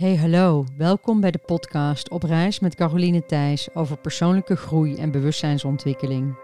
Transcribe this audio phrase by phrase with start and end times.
[0.00, 5.10] Hey hallo, welkom bij de podcast Op reis met Caroline Thijs over persoonlijke groei en
[5.10, 6.38] bewustzijnsontwikkeling.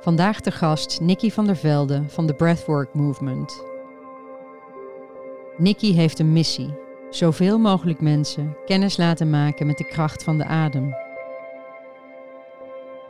[0.00, 3.64] Vandaag de gast Nikki van der Velde van de Breathwork Movement.
[5.56, 6.74] Nikki heeft een missie:
[7.10, 10.94] zoveel mogelijk mensen kennis laten maken met de kracht van de adem.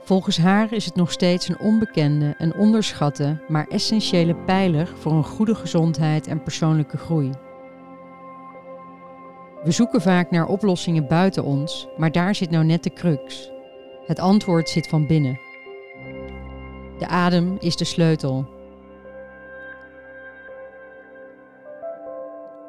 [0.03, 5.25] Volgens haar is het nog steeds een onbekende en onderschatte, maar essentiële pijler voor een
[5.25, 7.31] goede gezondheid en persoonlijke groei.
[9.65, 13.51] We zoeken vaak naar oplossingen buiten ons, maar daar zit nou net de crux.
[14.07, 15.41] Het antwoord zit van binnen.
[16.99, 18.47] De adem is de sleutel.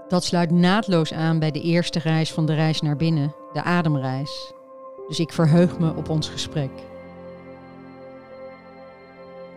[0.07, 4.53] Dat sluit naadloos aan bij de eerste reis van de reis naar binnen, de ademreis.
[5.07, 6.71] Dus ik verheug me op ons gesprek.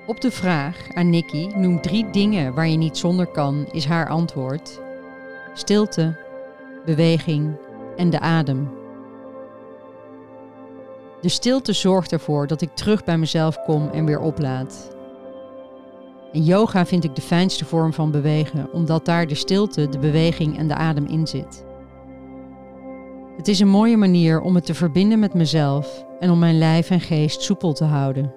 [0.06, 4.08] Op de vraag aan Nikki noem drie dingen waar je niet zonder kan, is haar
[4.08, 4.80] antwoord:
[5.54, 6.26] stilte,
[6.88, 7.56] beweging
[7.96, 8.70] en de adem.
[11.20, 14.96] De stilte zorgt ervoor dat ik terug bij mezelf kom en weer oplaad.
[16.32, 20.58] En yoga vind ik de fijnste vorm van bewegen, omdat daar de stilte, de beweging
[20.58, 21.64] en de adem in zit.
[23.36, 26.90] Het is een mooie manier om het te verbinden met mezelf en om mijn lijf
[26.90, 28.34] en geest soepel te houden.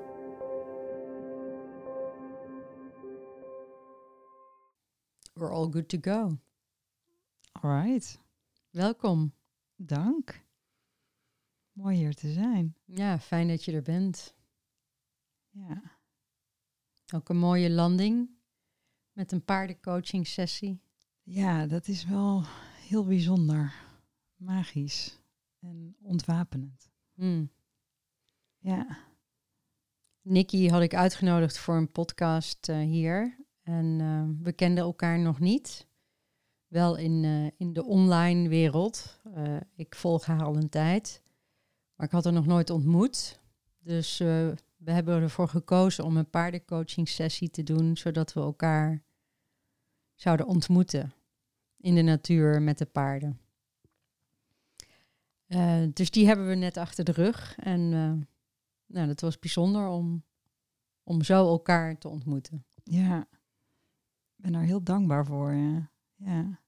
[5.33, 6.37] We're all good to go.
[7.61, 8.19] All right.
[8.71, 9.33] Welkom.
[9.75, 10.45] Dank.
[11.71, 12.75] Mooi hier te zijn.
[12.85, 14.35] Ja, fijn dat je er bent.
[15.49, 15.99] Ja.
[17.13, 18.29] Ook een mooie landing
[19.11, 20.81] met een paardencoaching sessie.
[21.23, 22.43] Ja, dat is wel
[22.87, 23.73] heel bijzonder.
[24.35, 25.19] Magisch
[25.59, 26.91] en ontwapenend.
[27.13, 27.51] Hmm.
[28.57, 28.97] Ja.
[30.21, 33.45] Nikki had ik uitgenodigd voor een podcast eh, hier.
[33.61, 35.89] En eh, we kenden elkaar nog niet.
[36.71, 39.19] Wel in, eh, in de online wereld.
[39.33, 41.21] Eh, ik volg haar al een tijd.
[41.95, 43.39] Maar ik had haar nog nooit ontmoet.
[43.79, 44.27] Dus eh,
[44.77, 47.97] we hebben ervoor gekozen om een paardencoaching sessie te doen.
[47.97, 49.03] Zodat we elkaar
[50.15, 51.13] zouden ontmoeten.
[51.77, 53.39] In de natuur met de paarden.
[55.93, 57.55] Dus die hebben we net achter de rug.
[57.57, 57.89] En
[58.85, 60.23] nou, dat was bijzonder om,
[61.03, 62.65] om zo elkaar te ontmoeten.
[62.83, 63.27] Ja.
[64.35, 65.53] Ik ben er heel dankbaar voor.
[65.53, 65.91] Ja.
[66.15, 66.60] ja.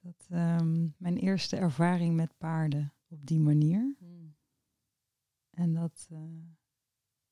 [0.00, 3.96] Dat, um, mijn eerste ervaring met paarden op die manier.
[3.98, 4.36] Mm.
[5.50, 6.18] En dat, uh,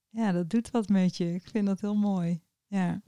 [0.09, 1.34] ja, dat doet wat met je.
[1.34, 2.41] Ik vind dat heel mooi.
[2.66, 3.03] Ja.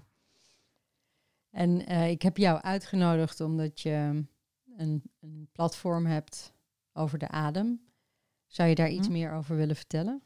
[1.51, 4.25] En uh, ik heb jou uitgenodigd omdat je
[4.77, 6.53] een, een, platform hebt
[6.93, 7.81] over de adem.
[8.47, 9.13] Zou je daar iets hm.
[9.13, 10.23] meer over willen vertellen?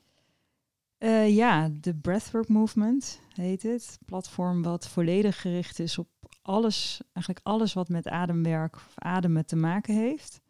[0.99, 3.99] Uh, ja, de Breathwork Movement heet het.
[4.05, 6.09] Platform wat volledig gericht is op
[6.43, 10.41] alles, eigenlijk alles wat met ademwerk of ademen te maken heeft.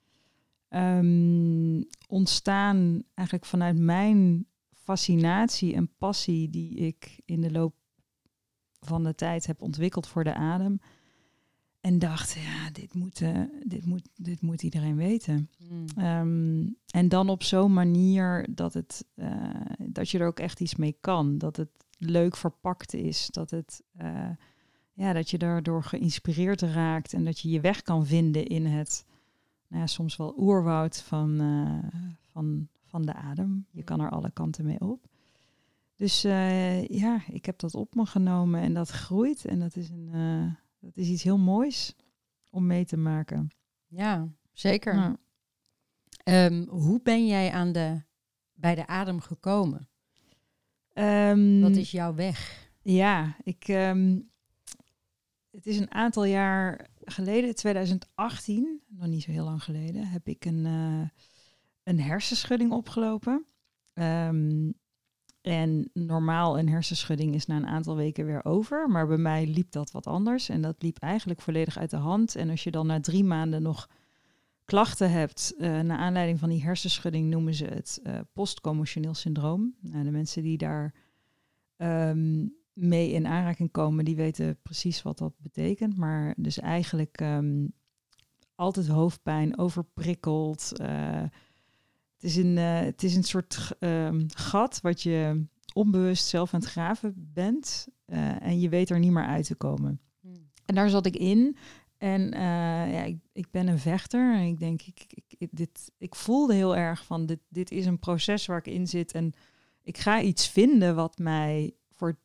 [0.69, 7.75] Um, ontstaan eigenlijk vanuit mijn fascinatie en passie die ik in de loop
[8.81, 10.81] van de tijd heb ontwikkeld voor de adem.
[11.81, 15.51] En dacht, ja, dit moet, uh, dit moet, dit moet iedereen weten.
[15.69, 16.05] Mm.
[16.05, 20.75] Um, en dan op zo'n manier dat, het, uh, dat je er ook echt iets
[20.75, 21.39] mee kan.
[21.39, 23.29] Dat het leuk verpakt is.
[23.31, 24.31] Dat, het, uh,
[24.93, 27.13] ja, dat je daardoor geïnspireerd raakt.
[27.13, 29.05] En dat je je weg kan vinden in het
[29.69, 31.41] nou ja, soms wel oerwoud van,
[32.33, 33.67] van, van de adem.
[33.71, 35.07] Je kan er alle kanten mee op.
[35.97, 36.23] Dus
[36.89, 39.45] ja, ik heb dat op me genomen en dat groeit.
[39.45, 40.11] En dat is een
[40.83, 41.97] dat is iets heel moois
[42.51, 43.51] om mee te maken.
[43.87, 45.17] Ja, zeker.
[46.25, 48.03] Um, hoe ben jij aan de,
[48.53, 49.89] bij de adem gekomen?
[50.95, 52.71] Um, Wat is jouw weg?
[52.83, 54.31] Ja, ik, um,
[55.53, 60.45] het is een aantal jaar geleden, 2018, nog niet zo heel lang geleden, heb ik
[60.45, 61.09] een, uh,
[61.83, 63.45] een hersenschudding opgelopen.
[63.95, 64.75] Um,
[65.41, 68.89] en normaal een hersenschudding is na een aantal weken weer over.
[68.89, 70.49] Maar bij mij liep dat wat anders.
[70.49, 72.37] En dat liep eigenlijk volledig uit de hand.
[72.37, 73.89] En als je dan na drie maanden nog
[74.65, 79.75] klachten hebt, uh, naar aanleiding van die hersenschudding noemen ze het uh, postcommotioneel syndroom.
[79.81, 80.95] Nou, de mensen die daar
[81.77, 85.97] um, mee in aanraking komen, die weten precies wat dat betekent.
[85.97, 87.73] Maar dus eigenlijk um,
[88.55, 90.73] altijd hoofdpijn, overprikkeld.
[90.81, 91.23] Uh,
[92.15, 96.61] het is een, uh, het is een soort um, gat wat je onbewust zelf aan
[96.61, 97.89] het graven bent.
[98.07, 100.01] Uh, en je weet er niet meer uit te komen.
[100.21, 100.51] Hmm.
[100.67, 101.57] En daar zat ik in.
[101.99, 102.31] En
[102.91, 104.35] ja, ik, ik, ben een vechter.
[104.35, 107.87] En ik denk, ik, ik, ik, dit, ik voelde heel erg van, dit, dit is
[107.87, 109.13] een proces waar ik in zit.
[109.13, 109.33] En
[109.83, 112.19] ik ga iets vinden wat mij voor,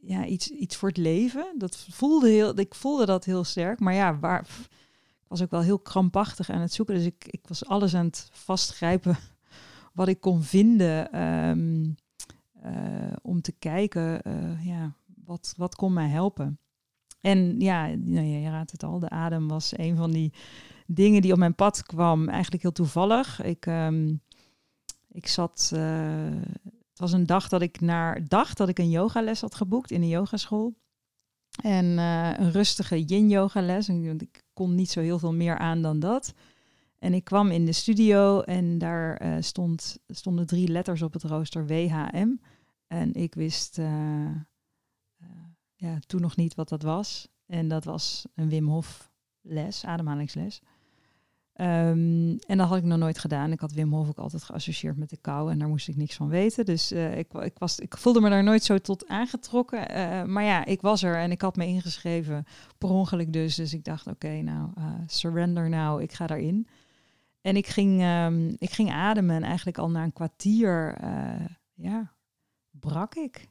[0.00, 1.54] ja, iets, iets voor het leven.
[1.58, 3.80] Dat voelde heel, ik voelde dat heel sterk.
[3.80, 4.46] Maar ja, waar,
[5.28, 6.94] was ook wel heel krampachtig aan het zoeken.
[6.94, 9.16] Dus ik, ik was alles aan het vastgrijpen
[9.94, 11.12] wat ik kon vinden.
[11.12, 11.90] Ehm,
[12.62, 16.58] eh, om te kijken, uh, ja, wat, wat kon mij helpen.
[17.20, 20.32] En ja, nou je raadt het al, de adem was een van die
[20.86, 22.28] dingen die op mijn pad kwam.
[22.28, 23.42] Eigenlijk heel toevallig.
[23.42, 24.14] Ik, ehm,
[25.08, 26.26] ik zat, uh,
[26.98, 30.02] het was een dag dat ik naar dacht dat ik een yogales had geboekt in
[30.02, 30.74] een yogaschool.
[31.62, 33.88] En een rustige yin-yoga les.
[33.88, 36.34] Ik kon niet zo heel veel meer aan dan dat.
[36.98, 41.22] En ik kwam in de studio en daar uh, stond, stonden drie letters op het
[41.22, 42.28] rooster WHM.
[42.86, 44.30] En ik wist uh,
[45.74, 47.28] ja, toen nog niet wat dat was.
[47.46, 49.10] En dat was een Wim Hof
[49.40, 50.60] les, ademhalingsles.
[51.60, 53.52] Um, en dat had ik nog nooit gedaan.
[53.52, 56.14] Ik had Wim Hof ook altijd geassocieerd met de kou en daar moest ik niks
[56.14, 56.64] van weten.
[56.64, 59.80] Dus ik, ik, was, ik voelde me daar nooit zo tot aangetrokken.
[60.32, 62.44] maar ja, ik was er en ik had me ingeschreven,
[62.78, 63.54] per ongeluk dus.
[63.54, 64.70] Dus ik dacht, oké, nou,
[65.06, 66.68] surrender nou, ik ga daarin.
[67.40, 70.98] En ik ging, um, ik ging ademen en eigenlijk al na een kwartier
[71.74, 72.12] ja,
[72.70, 73.48] brak ik.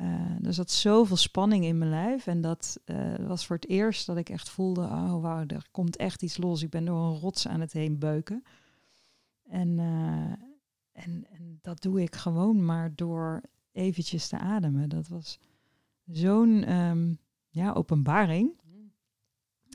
[0.00, 2.26] Uh, er zat zoveel spanning in mijn lijf.
[2.26, 5.96] En dat uh, was voor het eerst dat ik echt voelde, oh wauw, er komt
[5.96, 6.62] echt iets los.
[6.62, 8.44] Ik ben door een rots aan het heen beuken.
[9.42, 9.78] En,
[10.92, 13.40] en, en dat doe ik gewoon maar door
[13.72, 14.88] eventjes te ademen.
[14.88, 15.38] Dat was
[16.06, 17.18] zo'n um,
[17.48, 18.60] ja, openbaring.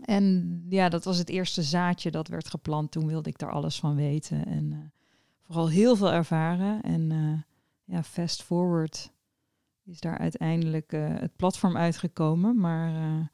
[0.06, 2.92] En ja, dat was het eerste zaadje dat werd geplant.
[2.92, 4.46] Toen wilde ik daar alles van weten.
[4.46, 4.94] En
[5.42, 6.82] vooral heel veel ervaren.
[6.82, 7.12] En
[7.84, 9.13] ja, fast forward
[9.86, 12.60] is daar uiteindelijk uh, het platform uitgekomen.
[12.60, 13.32] Maar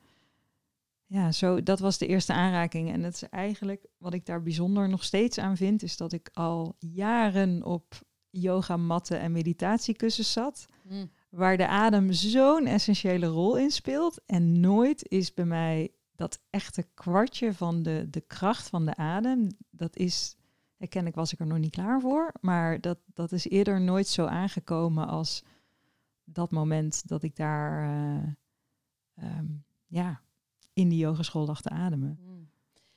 [1.06, 2.92] ja, zo, dat was de eerste aanraking.
[2.92, 6.30] En dat is eigenlijk wat ik daar bijzonder nog steeds aan vind, is dat ik
[6.34, 10.66] al jaren op yogamatten en meditatiekussens zat.
[10.84, 11.10] Mm.
[11.30, 14.22] Waar de adem zo'n essentiële rol in speelt.
[14.26, 19.48] En nooit is bij mij dat echte kwartje van de, de kracht van de adem,
[19.70, 20.36] dat is,
[20.78, 24.26] ik was ik er nog niet klaar voor, maar dat, dat is eerder nooit zo
[24.26, 25.44] aangekomen als
[26.32, 30.22] dat moment dat ik daar uh, um, ja,
[30.74, 32.20] in die yogeschool lag te ademen.
[32.22, 32.50] Mm.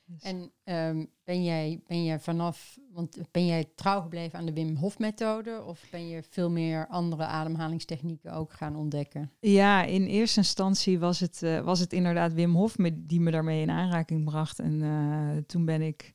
[0.05, 0.21] Dus.
[0.21, 4.75] En um, ben, jij, ben jij vanaf, want ben jij trouw gebleven aan de Wim
[4.75, 9.31] Hof methode of ben je veel meer andere ademhalingstechnieken ook gaan ontdekken?
[9.39, 13.61] Ja, in eerste instantie was het, uh, was het inderdaad Wim Hof die me daarmee
[13.61, 14.59] in aanraking bracht.
[14.59, 16.11] En uh, toen ben ik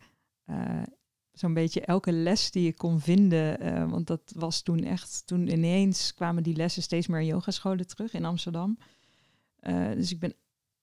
[1.39, 3.59] zo'n beetje elke les die ik kon vinden,
[3.91, 8.13] want dat was toen echt, toen ineens kwamen die lessen steeds meer in yogascholen terug
[8.13, 8.79] in Amsterdam.
[9.95, 10.35] dus ik ben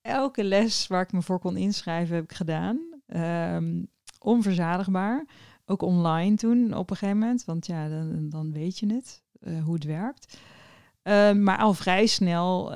[0.02, 2.80] elke les waar ik me voor kon inschrijven, heb ik gedaan.
[3.06, 3.88] Um,
[4.18, 5.26] onverzadigbaar.
[5.66, 9.64] Ook online toen op een gegeven moment, want ja, dan, dan weet je het, uh,
[9.64, 10.38] hoe het werkt.
[11.02, 12.74] Uh, maar al vrij snel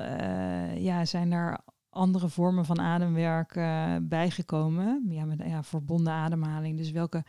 [0.77, 1.59] ja, zijn er
[1.91, 5.05] andere vormen van ademwerk eh, bijgekomen.
[5.09, 6.77] Ja, met ja, verbonden ademhaling.
[6.77, 7.23] Dus welke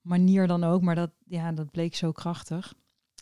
[0.00, 2.74] manier dan ook, maar dat, ja, dat bleek zo krachtig.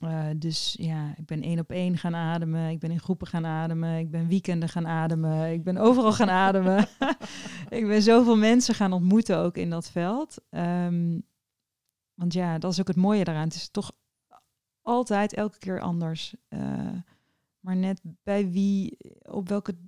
[0.05, 2.71] Uh, dus ja, ik ben één op één gaan ademen.
[2.71, 3.99] Ik ben in groepen gaan ademen.
[3.99, 5.53] Ik ben weekenden gaan ademen.
[5.53, 6.89] Ik ben overal gaan ademen.
[7.79, 10.41] ik ben zoveel mensen gaan ontmoeten ook in dat veld.
[10.51, 11.23] Um,
[12.15, 13.45] want ja, dat is ook het mooie daaraan.
[13.45, 13.93] Het is toch
[14.83, 16.35] altijd elke keer anders.
[16.49, 16.93] Uh,
[17.61, 19.79] maar net bij wie, op welke,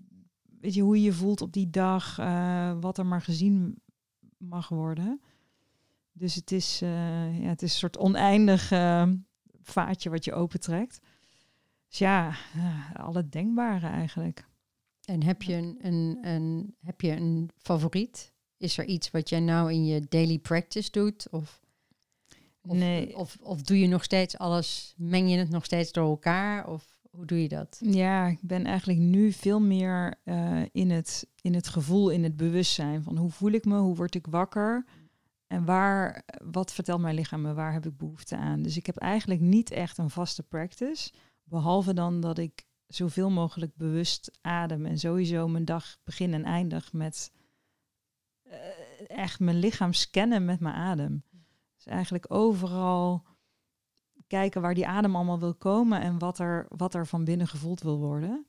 [0.60, 3.82] weet je, hoe je je voelt op die dag, uh, wat er maar gezien
[4.36, 5.20] mag worden.
[6.20, 8.68] Dus het is, ja, het is een soort oneindig
[9.62, 11.00] vaatje wat je opentrekt.
[11.88, 12.34] Dus ja,
[12.92, 14.48] alle denkbare eigenlijk.
[15.04, 18.32] En heb je een, een, een, heb je een favoriet?
[18.56, 21.28] Is er iets wat jij nou in je daily practice doet?
[21.30, 21.60] Of,
[22.60, 23.16] of, nee.
[23.16, 26.68] of, of doe je nog steeds alles, meng je het nog steeds door elkaar?
[26.68, 27.78] Of hoe doe je dat?
[27.80, 32.36] Ja, ik ben eigenlijk nu veel meer uh, in, het, in het gevoel, in het
[32.36, 34.84] bewustzijn van hoe voel ik me, hoe word ik wakker?
[35.50, 38.62] En waar, wat vertelt mijn lichaam me, waar heb ik behoefte aan?
[38.62, 41.12] Dus ik heb eigenlijk niet echt een vaste practice.
[41.42, 44.86] Behalve dan dat ik zoveel mogelijk bewust adem.
[44.86, 47.32] En sowieso mijn dag begin en eindig met
[48.46, 48.54] uh,
[49.06, 51.24] echt mijn lichaam scannen met mijn adem.
[51.76, 53.26] Dus eigenlijk overal
[54.26, 57.80] kijken waar die adem allemaal wil komen en wat er, wat er van binnen gevoeld
[57.80, 58.46] wil worden.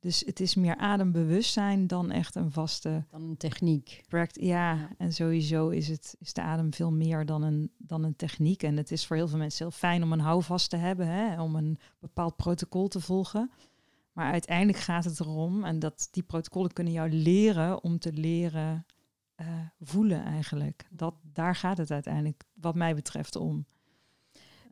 [0.00, 3.04] Dus het is meer adembewustzijn dan echt een vaste...
[3.10, 4.04] Dan een techniek.
[4.32, 8.62] Ja, en sowieso is, het, is de adem veel meer dan een, dan een techniek.
[8.62, 11.42] En het is voor heel veel mensen heel fijn om een houvast te hebben, hè,
[11.42, 13.50] om een bepaald protocol te volgen.
[14.12, 18.86] Maar uiteindelijk gaat het erom, en dat die protocollen kunnen jou leren om te leren
[19.40, 19.46] uh,
[19.80, 20.86] voelen eigenlijk.
[20.90, 23.66] Dat, daar gaat het uiteindelijk, wat mij betreft, om.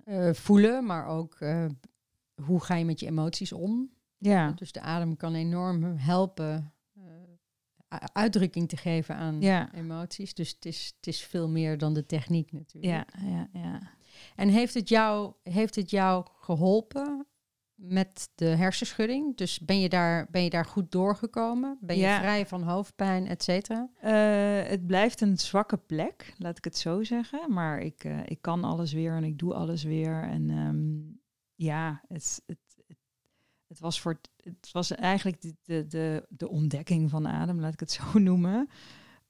[0.05, 1.67] Uh, voelen, maar ook uh,
[2.43, 3.91] hoe ga je met je emoties om?
[4.19, 4.51] Ja.
[4.53, 7.05] Dus de adem kan enorm helpen uh,
[8.13, 9.75] uitdrukking te geven aan Ja.
[9.75, 10.35] emoties.
[10.35, 12.93] Dus het is, het is veel meer dan de techniek natuurlijk.
[12.93, 13.81] Ja, ja, ja.
[14.37, 17.27] En heeft het, jou, heeft het jou geholpen
[17.75, 19.37] met de hersenschudding?
[19.37, 21.79] Dus ben je daar, ben je daar goed doorgekomen?
[21.81, 22.19] Ben je Ja.
[22.19, 23.89] vrij van hoofdpijn, et cetera?
[24.01, 27.53] Eh, het blijft een zwakke plek, laat ik het zo zeggen.
[27.53, 30.23] Maar ik, eh, ik kan alles weer en ik doe alles weer.
[30.23, 31.15] En ehm,
[31.67, 32.59] ja, het, het,
[33.77, 37.81] het, was voor het, was eigenlijk de, de, de, de ontdekking van adem, laat ik
[37.81, 38.69] het zo noemen.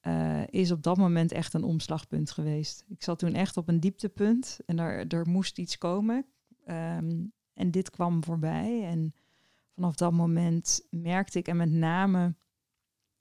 [0.00, 2.84] eh, is op dat moment echt een omslagpunt geweest.
[2.88, 6.26] Ik zat toen echt op een dieptepunt en er, er moest iets komen.
[6.64, 7.24] Ehm,
[7.54, 8.84] en dit kwam voorbij.
[8.84, 9.14] En
[9.74, 12.34] vanaf dat moment merkte ik, en met name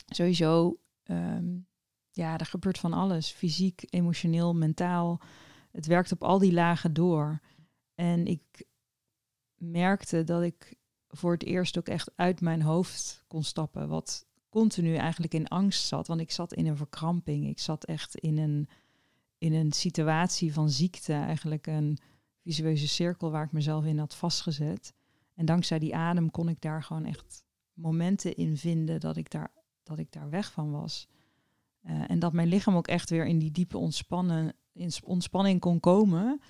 [0.05, 1.58] sowieso Ehm,
[2.12, 3.32] ja, er gebeurt van alles.
[3.32, 5.22] Fysiek, emotioneel, mentaal.
[5.72, 7.39] Het werkt op al die lagen door.
[7.96, 8.65] En ik
[9.55, 10.75] merkte dat ik
[11.15, 13.88] voor het eerst ook echt uit mijn hoofd kon stappen.
[13.88, 16.07] Wat continu eigenlijk in angst zat.
[16.07, 17.48] Want ik zat in een verkramping.
[17.48, 18.69] Ik zat echt in een,
[19.38, 21.13] in een situatie van ziekte.
[21.13, 21.98] Eigenlijk een
[22.41, 24.93] visueuze cirkel waar ik mezelf in had vastgezet.
[25.36, 27.43] En dankzij die adem kon ik daar gewoon echt
[27.74, 29.51] momenten in vinden dat ik daar
[29.86, 31.07] dat ik daar weg van was.
[31.81, 35.79] Eh, en dat mijn lichaam ook echt weer in die diepe ontspannen, in ontspanning kon
[35.79, 36.41] komen.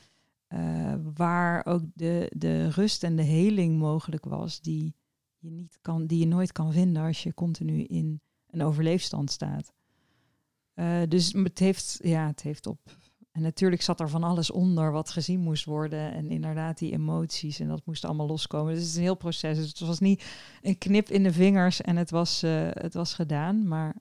[0.48, 4.96] Eh, waar ook de, de rust en de heling mogelijk was, die
[5.38, 9.74] je, niet kan, die je nooit kan vinden als je continu in een overleefstand staat.
[10.74, 12.80] Eh, dus het heeft, ja, het heeft op.
[13.36, 16.14] En natuurlijk zat er van alles onder wat gezien moest worden.
[16.14, 17.60] En inderdaad die emoties.
[17.60, 18.74] En dat moest allemaal loskomen.
[18.74, 19.58] Dus het is een heel proces.
[19.58, 20.26] Dus het was niet
[20.62, 23.68] een knip in de vingers en het was, eh, het was gedaan.
[23.68, 23.96] Maar,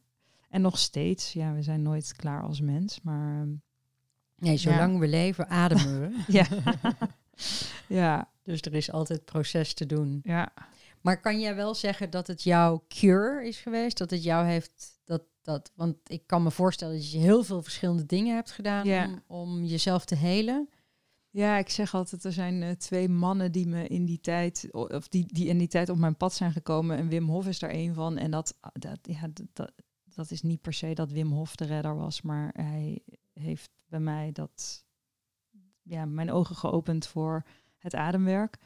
[0.49, 3.01] en nog steeds, ja, we zijn nooit klaar als mens.
[3.03, 3.53] Maar ehm,
[4.45, 6.23] Nee, zolang we leven, ademen we.
[6.39, 6.47] ja.
[8.01, 10.21] ja, Dus er is altijd proces te doen.
[10.25, 10.53] ja.
[11.01, 13.99] Maar kan jij wel zeggen dat het jouw cure is geweest?
[13.99, 15.01] Dat het jou heeft.
[15.05, 18.87] Dat, dat, want ik kan me voorstellen dat je heel veel verschillende dingen hebt gedaan
[18.87, 19.05] Ja.
[19.05, 20.69] om, om jezelf te helen.
[21.31, 25.09] Ja, ik zeg altijd, er zijn eh, twee mannen die me in die tijd, of
[25.09, 26.97] die, die in die tijd op mijn pad zijn gekomen.
[26.97, 28.19] En Wim Hof is daar een van.
[28.19, 29.73] En dat, dat, ja, dat,
[30.15, 34.03] dat is niet per se dat Wim Hof de redder was, maar hij heeft bij
[34.03, 34.85] mij dat,
[35.83, 37.43] ja, mijn ogen geopend voor
[37.79, 38.59] het ademwerk.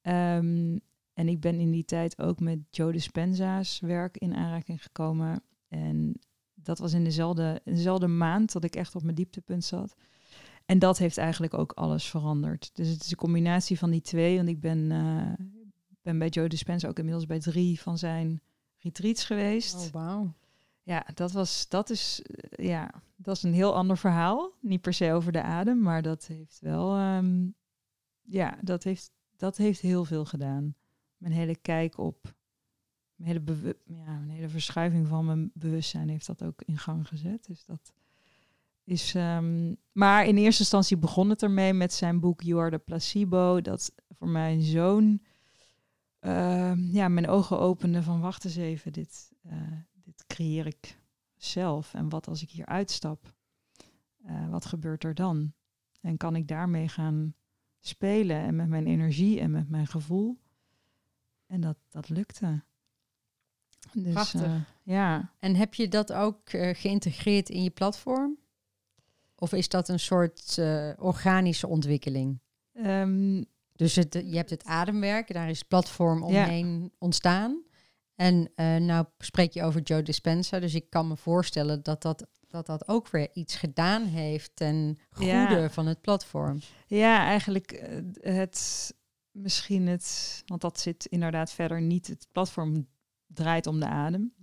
[0.00, 0.78] Ehm,
[1.12, 5.42] en ik ben in die tijd ook met Joe Dispenza's werk in aanraking gekomen.
[5.68, 6.20] En
[6.54, 9.94] dat was in dezelfde, dezelfde maand dat ik echt op mijn dieptepunt zat.
[10.66, 12.70] En dat heeft eigenlijk ook alles veranderd.
[12.74, 14.36] Dus het is een combinatie van die twee.
[14.36, 15.46] Want ik ben, eh,
[16.02, 18.40] ben bij Joe Dispenza ook inmiddels bij drie van zijn
[18.78, 19.90] retreats geweest.
[19.94, 20.20] Oh.
[20.88, 24.52] Ja, dat was, dat is, eh, ja, dat is een heel ander verhaal.
[24.60, 27.48] Niet per se over de adem, maar dat heeft wel, ehm,
[28.22, 30.74] ja, dat heeft, dat heeft heel veel gedaan.
[31.16, 32.34] Mijn hele kijk op,
[33.14, 37.46] mijn hele, ja, mijn hele verschuiving van mijn bewustzijn heeft dat ook in gang gezet.
[37.46, 37.92] Dus dat
[38.84, 42.78] is, ehm, maar in eerste instantie begon het ermee met zijn boek You Are the
[42.78, 43.60] Placebo.
[43.60, 45.22] Dat voor mij zo'n,
[46.18, 49.72] ehm, ja, mijn ogen opende van wacht eens even, dit, eh,
[50.26, 50.98] creëer ik
[51.36, 51.94] zelf.
[51.94, 53.32] En wat als ik hier uitstap?
[54.24, 55.52] Eh, wat gebeurt er dan?
[56.00, 57.34] En kan ik daarmee gaan
[57.80, 60.38] spelen en met mijn energie en met mijn gevoel?
[61.46, 62.62] En dat, dat lukte.
[63.92, 64.42] Dus, Prachtig.
[64.42, 65.32] eh, ja.
[65.38, 68.36] En heb je dat ook eh, geïntegreerd in je platform?
[69.34, 70.58] Of is dat een soort
[70.98, 72.38] organische ontwikkeling?
[72.72, 76.24] Ehm, Dus het, je hebt het ademwerk, daar is het platform Ja.
[76.44, 77.62] omheen ontstaan.
[78.18, 82.26] En eh, nou spreek je over Joe Dispenza, dus ik kan me voorstellen dat dat,
[82.48, 85.70] dat, dat ook weer iets gedaan heeft ten goede Ja.
[85.70, 86.58] van het platform.
[86.86, 88.02] Ja, eigenlijk eh,
[88.36, 88.94] het
[89.30, 92.06] misschien het, want dat zit inderdaad verder niet.
[92.06, 92.86] Het platform
[93.26, 94.34] draait om de adem,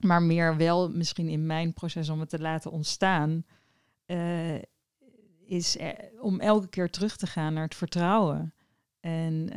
[0.00, 3.44] maar meer wel misschien in mijn proces om het te laten ontstaan,
[4.04, 4.54] eh,
[5.44, 8.54] is er- om elke keer terug te gaan naar het vertrouwen
[9.00, 9.50] en,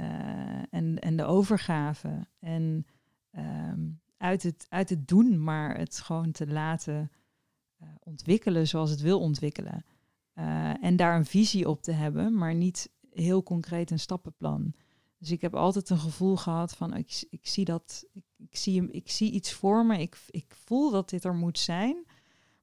[0.70, 2.86] en, en de overgave en
[3.32, 7.12] ehm, uit, het, uit het doen, maar het gewoon te laten
[7.78, 9.86] eh, ontwikkelen zoals het wil ontwikkelen.
[10.34, 14.74] Eh, en daar een visie op te hebben, maar niet heel concreet een stappenplan.
[15.18, 18.06] Dus ik heb altijd een gevoel gehad van ik, ik zie dat,
[18.38, 22.06] ik, zie, ik zie iets voor me, ik, ik voel dat dit er moet zijn.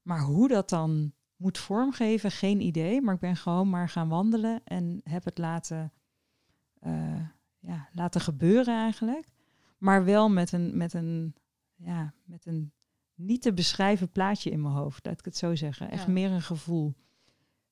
[0.01, 3.01] Maar hoe dat dan moet vormgeven, geen idee.
[3.01, 5.93] Maar ik ben gewoon maar gaan wandelen en heb het laten,
[6.79, 7.21] eh,
[7.59, 9.27] ja, laten gebeuren eigenlijk.
[9.79, 11.35] Maar wel met een, met een,
[11.75, 12.71] ja, met een
[13.15, 15.91] niet te beschrijven plaatje in mijn hoofd, laat ik het zo zeggen.
[15.91, 16.11] Echt Ja.
[16.11, 16.93] meer een gevoel.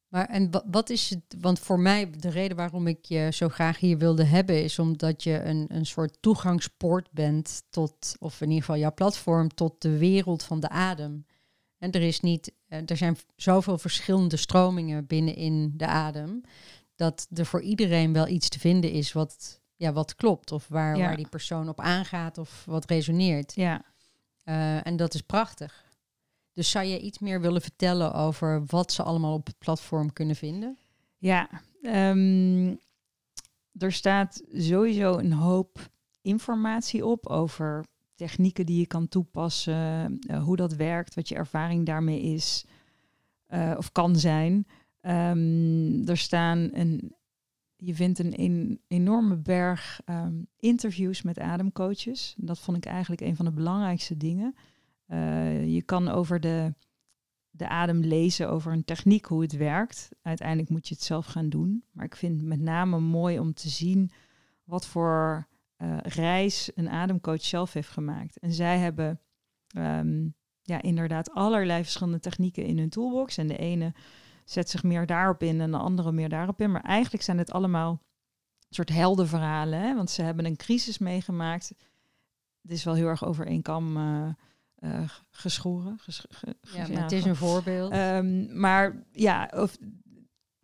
[0.08, 1.36] Maar en wa- wat is het?
[1.40, 5.24] Want voor mij, de reden waarom ik je zo graag hier wilde hebben, is omdat
[5.24, 9.98] je een, een soort toegangspoort bent tot, of in ieder geval jouw platform, tot de
[9.98, 11.26] wereld van de adem.
[11.78, 16.42] En er is niet, eh, er zijn zoveel verschillende stromingen binnenin de adem,
[16.96, 20.98] dat er voor iedereen wel iets te vinden is wat, ja, wat klopt, of waar,
[20.98, 21.06] Ja.
[21.06, 23.56] waar die persoon op aangaat, of wat resoneert.
[23.56, 23.82] Ja.
[24.44, 25.86] Eh, en dat is prachtig.
[26.54, 30.36] Dus zou je iets meer willen vertellen over wat ze allemaal op het platform kunnen
[30.36, 30.78] vinden?
[31.18, 31.50] Ja,
[31.82, 32.76] ehm,
[33.78, 35.90] er staat sowieso een hoop
[36.22, 41.86] informatie op over technieken die je kan toepassen, eh, hoe dat werkt, wat je ervaring
[41.86, 42.66] daarmee is
[43.48, 44.68] eh, of kan zijn.
[45.02, 47.16] Ehm, er staan een,
[47.78, 52.34] je vindt een, enorme berg ehm, interviews met ademcoaches.
[52.38, 54.56] Dat vond ik eigenlijk een van de belangrijkste dingen.
[55.06, 56.74] Eh, je kan over de
[57.58, 60.10] de adem lezen over een techniek, hoe het werkt.
[60.22, 61.84] Uiteindelijk moet je het zelf gaan doen.
[61.92, 64.12] Maar ik vind het met name mooi om te zien
[64.64, 68.40] wat voor eh, reis een ademcoach zelf heeft gemaakt.
[68.40, 69.22] En zij hebben
[69.68, 70.28] ehm,
[70.62, 73.38] ja, inderdaad allerlei verschillende technieken in hun toolbox.
[73.38, 73.94] En de ene
[74.50, 76.72] zet zich meer daarop in en de andere meer daarop in.
[76.72, 78.02] Maar eigenlijk zijn het allemaal
[78.70, 79.80] soort heldenverhalen.
[79.82, 79.96] Hè?
[79.96, 81.68] Want ze hebben een crisis meegemaakt.
[82.62, 84.28] Het is wel heel erg over één kam eh,
[84.76, 85.98] eh, geschoren.
[86.00, 87.92] ges- ge- Ja, het is een voorbeeld.
[87.92, 89.78] Ehm, maar ja, of,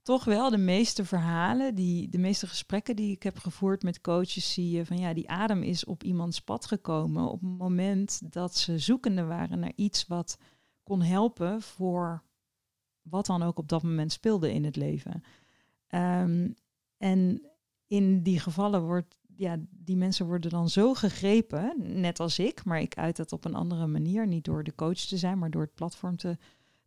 [0.02, 4.54] toch wel de meeste verhalen, die, de meeste gesprekken die ik heb gevoerd met coaches,
[4.54, 8.56] zie je van ja, die adem is op iemands pad gekomen op het moment dat
[8.56, 10.38] ze zoekende waren naar iets wat
[10.84, 12.24] kon helpen voor
[13.04, 15.24] wat dan ook op dat moment speelde in het leven.
[15.88, 16.50] Ehm,
[16.98, 17.42] en
[17.88, 22.82] in die gevallen wordt, ja, die mensen worden dan zo gegrepen, net als ik, maar
[22.82, 25.62] ik uit dat op een andere manier, niet door de coach te zijn, maar door
[25.62, 26.38] het platform te,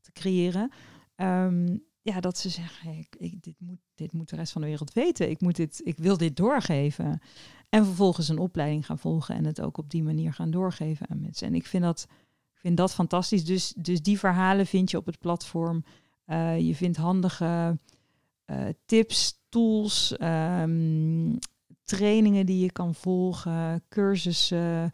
[0.00, 0.70] te creëren.
[1.14, 4.66] Ehm, ja, dat ze zeggen, ik, ik- dit, moet, dit moet de rest van de
[4.66, 5.30] wereld weten.
[5.30, 7.20] Ik, moet dit, ik wil dit doorgeven.
[7.68, 11.20] En vervolgens een opleiding gaan volgen en het ook op die manier gaan doorgeven aan
[11.20, 11.46] mensen.
[11.46, 12.06] En ik vind dat,
[12.54, 13.44] ik vind dat fantastisch.
[13.44, 15.84] Dus, dus die verhalen vind je op het platform.
[16.26, 17.78] Eh, je vindt handige
[18.44, 21.36] eh, tips, tools, ehm,
[21.84, 24.90] trainingen die je kan volgen, cursussen,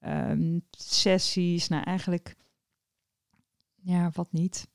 [0.00, 1.68] ehm, sessies.
[1.68, 2.36] Nou, eigenlijk,
[3.74, 4.68] ja, wat niet.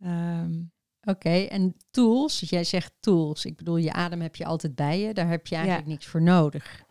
[0.00, 0.62] Ehm,
[1.02, 3.44] Oké, en tools, jij zegt tools.
[3.44, 5.92] Ik bedoel, je adem heb je altijd bij je, daar heb je eigenlijk Ja.
[5.92, 6.82] niks voor nodig.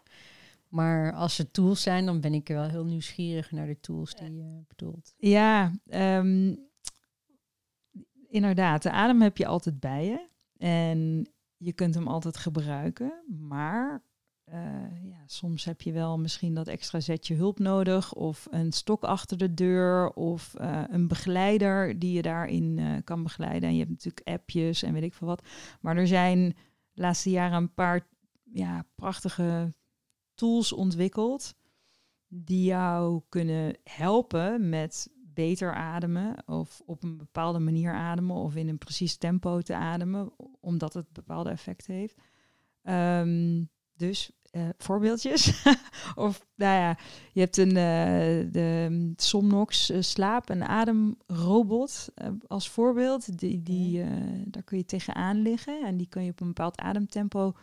[0.67, 4.35] Maar als ze tools zijn, dan ben ik wel heel nieuwsgierig naar de tools die
[4.35, 5.13] je bedoelt.
[5.17, 5.71] Ja,
[8.29, 8.83] inderdaad.
[8.83, 10.27] De adem heb je altijd bij je.
[10.57, 13.13] En je kunt hem altijd gebruiken.
[13.27, 14.03] Maar
[14.43, 18.13] eh, ja, soms heb je wel misschien dat extra zetje hulp nodig.
[18.13, 20.09] Of een stok achter de deur.
[20.09, 23.69] Of eh, een begeleider die je daarin eh, kan begeleiden.
[23.69, 25.43] En je hebt natuurlijk appjes en weet ik veel wat.
[25.81, 26.55] Maar er zijn
[26.93, 28.07] laatste jaren een paar
[28.43, 29.73] ja, prachtige
[30.33, 31.55] tools ontwikkeld
[32.27, 38.67] die jou kunnen helpen met beter ademen of op een bepaalde manier ademen of in
[38.67, 42.15] een precies tempo te ademen, omdat het bepaalde effecten heeft.
[42.83, 43.63] Ehm,
[43.95, 45.63] dus eh, voorbeeldjes.
[46.15, 46.97] of nou ja,
[47.33, 52.07] je hebt een eh, de Somnox eh, slaap- en ademrobot
[52.47, 53.39] als voorbeeld.
[53.39, 54.03] Die, die,
[54.45, 57.53] daar kun je tegenaan liggen en die kun je op een bepaald ademtempo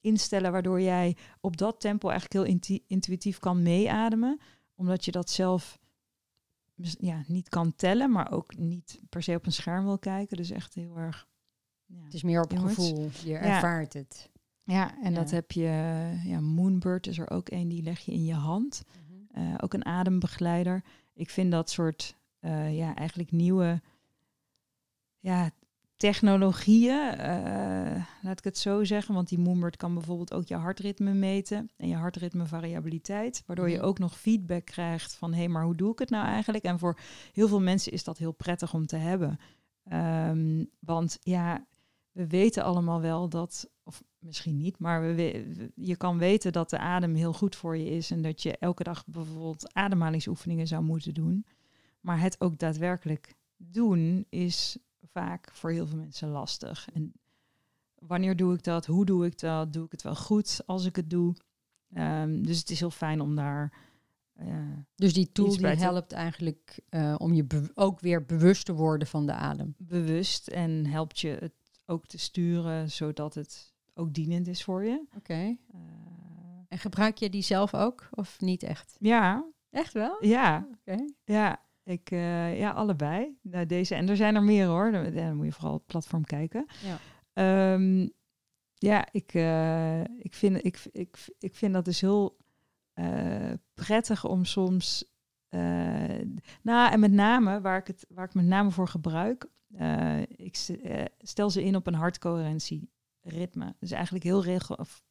[0.00, 4.40] instellen, waardoor jij op dat tempo eigenlijk heel intu- intuïtief kan meeademen,
[4.74, 5.78] omdat je dat zelf
[6.98, 10.36] ja, niet kan tellen, maar ook niet per se op een scherm wil kijken.
[10.36, 11.28] Dus echt heel erg.
[11.86, 12.74] Ja, Het is meer op Jongens.
[12.74, 14.30] gevoel, je ervaart het.
[14.64, 15.62] ja en dat heb je.
[16.24, 18.82] Ja, Moonbird is er ook een, die leg je in je hand.
[19.30, 20.84] Eh, ook een adembegeleider.
[21.14, 23.80] Ik vind dat soort, eh, ja, eigenlijk nieuwe
[25.18, 25.50] ja,
[25.96, 28.04] technologieën, eh,
[28.34, 29.14] laat ik het zo zeggen.
[29.14, 33.42] Want die Moonbird kan bijvoorbeeld ook je hartritme meten en je hartritme variabiliteit.
[33.46, 33.84] Waardoor je Mhm.
[33.84, 36.64] ook nog feedback krijgt van, hé, hey, maar hoe doe ik het nou eigenlijk?
[36.64, 36.98] En voor
[37.32, 39.38] heel veel mensen is dat heel prettig om te hebben.
[39.84, 41.66] Ehm, want ja,
[42.12, 46.70] we weten allemaal wel dat, of misschien niet, maar we, we- je kan weten dat
[46.70, 50.82] de adem heel goed voor je is en dat je elke dag bijvoorbeeld ademhalingsoefeningen zou
[50.84, 51.46] moeten doen.
[52.00, 54.76] Maar het ook daadwerkelijk doen is
[55.12, 56.88] vaak voor heel veel mensen lastig.
[56.92, 57.12] En
[58.06, 58.86] wanneer doe ik dat?
[58.86, 59.72] Hoe doe ik dat?
[59.72, 61.34] Doe ik het wel goed als ik het doe?
[61.92, 63.72] Ehm, dus het is heel fijn om daar.
[64.34, 64.46] eh,
[64.94, 69.26] Dus die tool die helpt eigenlijk eh, om je ook weer bewust te worden van
[69.26, 69.74] de adem.
[69.78, 71.52] bewust en helpt je het
[71.86, 75.04] ook te sturen zodat het ook dienend is voor je.
[75.16, 75.32] Oké.
[75.32, 75.78] Eh,
[76.68, 78.96] En gebruik je die zelf ook of niet echt?
[79.00, 80.16] ja, Echt wel?
[80.20, 81.04] ja, Oké.
[81.24, 81.62] ja.
[81.84, 82.10] Ik,
[82.56, 83.38] ja, allebei.
[83.42, 84.92] Nou, deze, en er zijn er meer hoor.
[84.92, 86.66] Dan, dan moet je vooral het platform kijken.
[86.84, 86.98] Ja.
[87.34, 88.06] Ehm,
[88.74, 92.36] ja, ik, eh, ik, vind, ik, ik, ik vind dat dus heel
[92.92, 95.12] eh, prettig om soms.
[95.48, 95.60] eh,
[96.62, 99.46] nou, en met name waar ik het waar ik met name voor gebruik.
[100.26, 100.56] ik
[101.18, 103.74] stel ze in op een hartcoherentie ritme.
[103.78, 105.02] Dus eigenlijk heel regel, of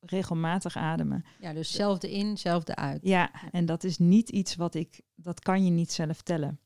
[0.00, 1.24] regelmatig ademen.
[1.40, 3.00] ja, dus zelfde in, zelfde uit.
[3.02, 6.60] Ja, en dat is niet iets wat ik, dat kan je niet zelf tellen.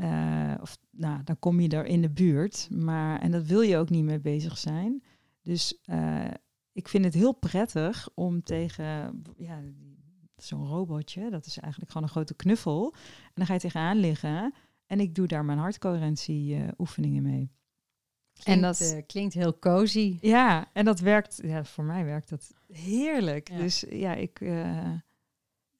[0.00, 3.76] Eh, of nou, dan kom je er in de buurt, maar en dat wil je
[3.76, 5.02] ook niet mee bezig zijn.
[5.42, 6.24] Dus eh,
[6.72, 9.60] ik vind het heel prettig om tegen ja,
[10.36, 14.54] zo'n robotje, dat is eigenlijk gewoon een grote knuffel, en dan ga je tegenaan liggen
[14.86, 17.50] en ik doe daar mijn hartcoherentie eh, oefeningen mee.
[18.42, 20.18] Klinkt, dat- eh, klinkt heel cozy.
[20.20, 23.48] Ja, en dat werkt, ja, voor mij werkt dat heerlijk.
[23.50, 23.56] Ja.
[23.58, 24.40] Dus ja, ik.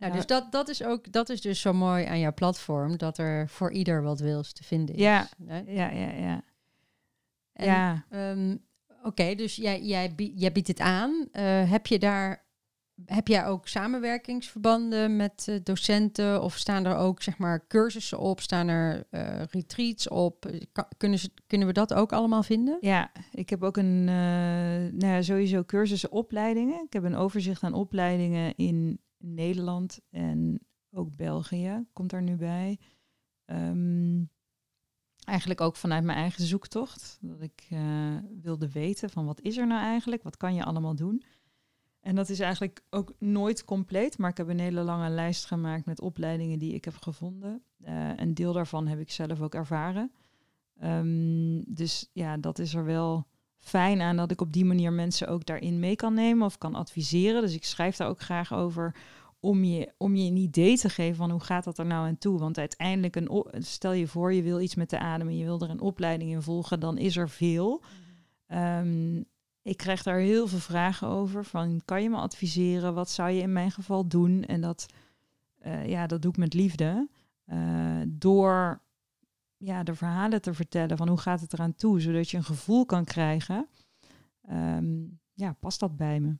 [0.00, 0.18] Nou, Ja.
[0.18, 3.48] dus dat, dat, is ook, dat is dus zo mooi aan jouw platform, dat er
[3.48, 5.00] voor ieder wat wils te vinden is.
[5.00, 5.28] Ja.
[5.46, 6.42] Ja, ja, ja.
[7.52, 8.04] En, ja.
[8.10, 8.56] ehm,
[9.02, 11.28] Oké, dus jij, jij, jij biedt het aan.
[11.32, 12.44] Eh, heb je daar,
[13.04, 18.40] heb jij ook samenwerkingsverbanden met eh, docenten of staan er ook zeg maar cursussen op,
[18.40, 20.50] staan er eh, retreats op?
[20.72, 22.76] Ka- kunnen, ze, kunnen we dat ook allemaal vinden?
[22.80, 26.82] Ja, ik heb ook een, nou ja, sowieso cursussen, opleidingen.
[26.84, 32.78] Ik heb een overzicht aan opleidingen in Nederland en ook België komt daar nu bij.
[33.44, 34.24] Ehm,
[35.24, 37.18] eigenlijk ook vanuit mijn eigen zoektocht.
[37.20, 40.22] Dat ik eh, wilde weten van wat is er nou eigenlijk?
[40.22, 41.22] Wat kan je allemaal doen?
[42.00, 45.84] En dat is eigenlijk ook nooit compleet, maar ik heb een hele lange lijst gemaakt
[45.84, 47.62] met opleidingen die ik heb gevonden.
[47.82, 50.12] Eh, een deel daarvan heb ik zelf ook ervaren.
[50.76, 53.26] Ehm, dus ja, dat is er wel
[53.60, 56.74] fijn aan dat ik op die manier mensen ook daarin mee kan nemen of kan
[56.74, 57.42] adviseren.
[57.42, 58.94] Dus ik schrijf daar ook graag over
[59.40, 62.18] om je, om je een idee te geven van hoe gaat dat er nou aan
[62.18, 62.38] toe.
[62.38, 65.60] Want uiteindelijk, een stel je voor je wil iets met de adem en je wil
[65.60, 67.82] er een opleiding in volgen, dan is er veel.
[68.46, 69.16] Ehm,
[69.62, 71.44] ik krijg daar heel veel vragen over.
[71.44, 72.94] Van kan je me adviseren?
[72.94, 74.44] Wat zou je in mijn geval doen?
[74.44, 74.86] En dat,
[75.58, 77.08] eh, ja, dat doe ik met liefde.
[77.44, 78.80] Eh, door
[79.60, 82.86] ja, de verhalen te vertellen van hoe gaat het eraan toe, zodat je een gevoel
[82.86, 83.68] kan krijgen.
[84.42, 85.02] Ehm,
[85.34, 86.36] ja, past dat bij me?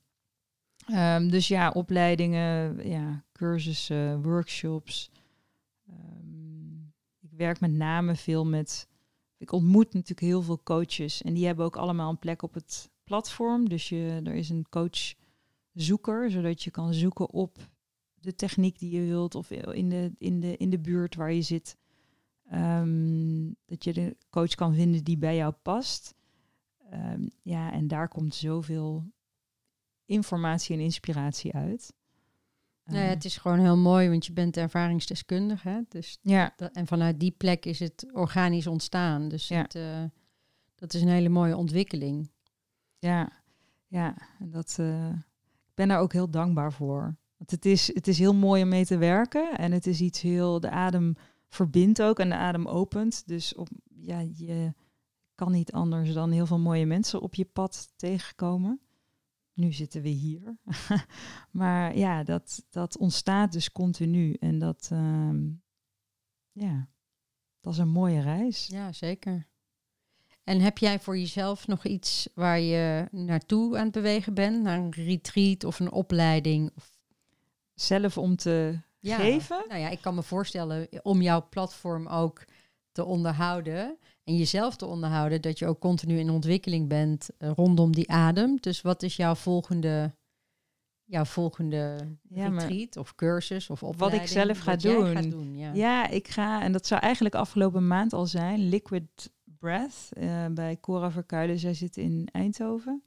[0.87, 5.11] Ehm, dus ja, opleidingen, ja, cursussen, workshops.
[5.87, 6.79] Ehm,
[7.21, 8.89] ik werk met name veel met.
[9.37, 12.91] Ik ontmoet natuurlijk heel veel coaches en die hebben ook allemaal een plek op het
[13.05, 13.69] platform.
[13.69, 17.59] Dus je, er is een coachzoeker, zodat je kan zoeken op
[18.15, 21.43] de techniek die je wilt of in de, in de, in de buurt waar je
[21.43, 21.77] zit.
[22.51, 26.15] Ehm, dat je de coach kan vinden die bij jou past.
[26.91, 29.05] Ehm, ja, en daar komt zoveel
[30.05, 31.93] informatie en inspiratie uit.
[32.85, 35.69] Nou ja, Ehm, het is gewoon heel mooi, want je bent ervaringsdeskundige.
[35.69, 35.81] Hè?
[35.89, 39.29] Dus ja, dat, en vanuit die plek is het organisch ontstaan.
[39.29, 39.63] Dus Ja.
[39.63, 40.05] het, eh,
[40.75, 42.31] dat is een hele mooie ontwikkeling.
[42.99, 43.33] ja,
[43.87, 44.17] ja.
[44.39, 45.09] En dat, eh,
[45.69, 47.17] ik ben daar ook heel dankbaar voor.
[47.37, 49.59] Want het is, het is heel mooi om mee te werken.
[49.59, 51.15] En het is iets heel, de adem
[51.51, 53.27] verbindt ook en de adem opent.
[53.27, 53.69] Dus op,
[54.01, 54.75] ja, je
[55.35, 58.81] kan niet anders dan heel veel mooie mensen op je pad tegenkomen.
[59.53, 60.57] Nu zitten we hier.
[61.61, 64.33] maar ja, dat, dat ontstaat dus continu.
[64.33, 65.49] En dat, ehm,
[66.53, 66.89] ja,
[67.61, 68.67] dat is een mooie reis.
[68.67, 69.49] Ja, zeker.
[70.45, 74.63] En heb jij voor jezelf nog iets waar je naartoe aan het bewegen bent?
[74.63, 76.71] Naar een retreat of een opleiding?
[76.77, 76.99] Of,
[77.75, 79.65] Zelf om te ja, geven.
[79.69, 82.45] Nou ja, ik kan me voorstellen om jouw platform ook
[82.93, 87.93] te onderhouden en jezelf te onderhouden, dat je ook continu in ontwikkeling bent eh, rondom
[87.93, 88.57] die adem.
[88.61, 90.15] Dus wat is jouw volgende,
[91.05, 91.97] jouw volgende
[92.29, 94.29] Ja, retreat of cursus of ik opleiding?
[94.29, 95.07] zelf ga Wat jij doen.
[95.15, 95.73] gaat doen ja.
[95.75, 100.81] Ja, ik ga, en dat zou eigenlijk afgelopen maand al zijn, Liquid Breath eh, bij
[100.81, 101.59] Cora Verkuilen.
[101.59, 103.03] Zij zit in Eindhoven.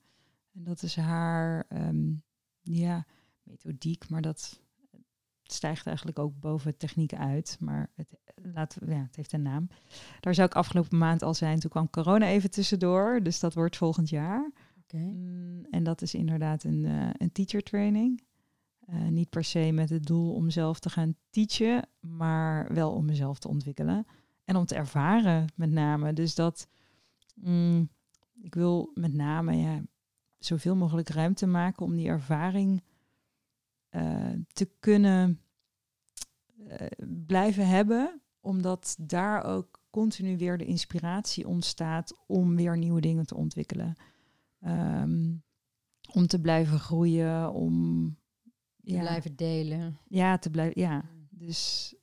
[0.53, 2.11] En dat is haar, ehm,
[2.61, 3.05] ja,
[3.43, 4.59] methodiek, maar dat
[5.53, 7.57] stijgt eigenlijk ook boven techniek uit.
[7.59, 9.67] Maar het, laat, ja, het heeft een naam.
[10.19, 11.59] Daar zou ik afgelopen maand al zijn.
[11.59, 14.51] Toen kwam corona even tussendoor, dus dat wordt volgend jaar.
[14.83, 14.97] Oké.
[14.97, 18.23] Mm, en dat is inderdaad een, eh, een teacher training.
[18.79, 23.05] Eh, niet per se met het doel om zelf te gaan teachen, maar wel om
[23.05, 24.05] mezelf te ontwikkelen.
[24.45, 26.13] En om te ervaren met name.
[26.13, 26.67] Dus dat
[27.35, 27.89] mm,
[28.41, 29.81] ik wil met name ja,
[30.39, 32.83] zoveel mogelijk ruimte maken om die ervaring
[33.89, 35.41] eh, te kunnen
[37.25, 38.21] blijven hebben.
[38.39, 43.95] Omdat daar ook continu weer de inspiratie ontstaat om weer nieuwe dingen te ontwikkelen.
[44.59, 45.33] Ehm,
[46.11, 48.05] om te blijven groeien, om
[48.83, 49.97] Te ja, blijven delen.
[50.07, 50.81] ja, te blijven.
[50.81, 51.95] Ja, dus,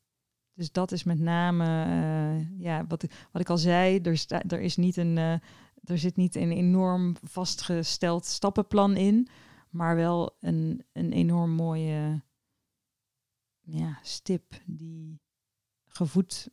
[0.55, 4.43] dus dat is met name, eh, ja, wat ik, wat ik al zei, er, sta,
[4.43, 5.33] er, is niet een, uh,
[5.85, 9.29] er zit niet een enorm vastgesteld stappenplan in,
[9.71, 12.23] maar wel een, een enorm mooie
[13.73, 15.21] ja, stip die
[15.87, 16.49] gevoed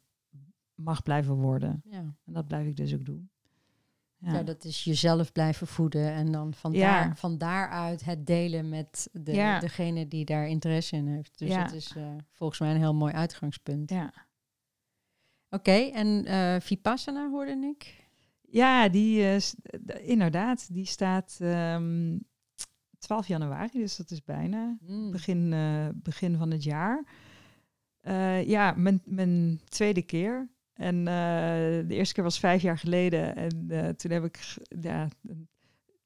[0.76, 1.82] mag blijven worden.
[1.86, 1.98] Ja.
[1.98, 3.30] En dat blijf ik dus ook doen.
[4.20, 4.44] Ja.
[4.44, 9.58] dat is jezelf blijven voeden en dan van, daar, van daaruit het delen met de,
[9.60, 11.38] degene die daar interesse in heeft.
[11.38, 13.90] Dus dat is uh, volgens mij een heel mooi uitgangspunt.
[13.90, 14.14] Ja.
[15.50, 18.10] Oké, en uh, Vipassana hoorde ik?
[18.42, 19.38] Ja, die uh,
[20.10, 22.18] inderdaad, die staat um, ehm,
[22.98, 25.12] 12 januari, dus dat is bijna mm.
[25.12, 25.54] begin,
[25.96, 27.04] begin van het jaar.
[28.46, 30.50] ja, mijn, mijn tweede keer.
[30.78, 31.06] En uh,
[31.88, 33.36] de eerste keer was vijf jaar geleden.
[33.36, 34.40] En uh, toen heb ik,
[34.82, 35.08] ja,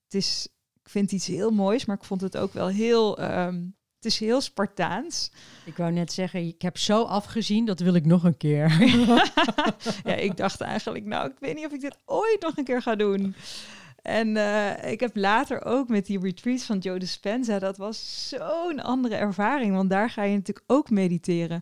[0.04, 0.48] het is,
[0.84, 4.20] ik vind iets heel moois, maar ik vond het ook wel heel, um, het is
[4.20, 5.32] heel Spartaans.
[5.66, 8.70] Ik wou net zeggen, ik heb zo afgezien, dat wil ik nog een keer.
[10.10, 12.82] ja, ik dacht eigenlijk, nou, ik weet niet of ik dit ooit nog een keer
[12.82, 13.36] ga doen.
[14.02, 18.80] En uh, ik heb later ook met die retreats van Joe Dispenza, dat was zo'n
[18.80, 21.62] andere ervaring, want daar ga je natuurlijk ook mediteren.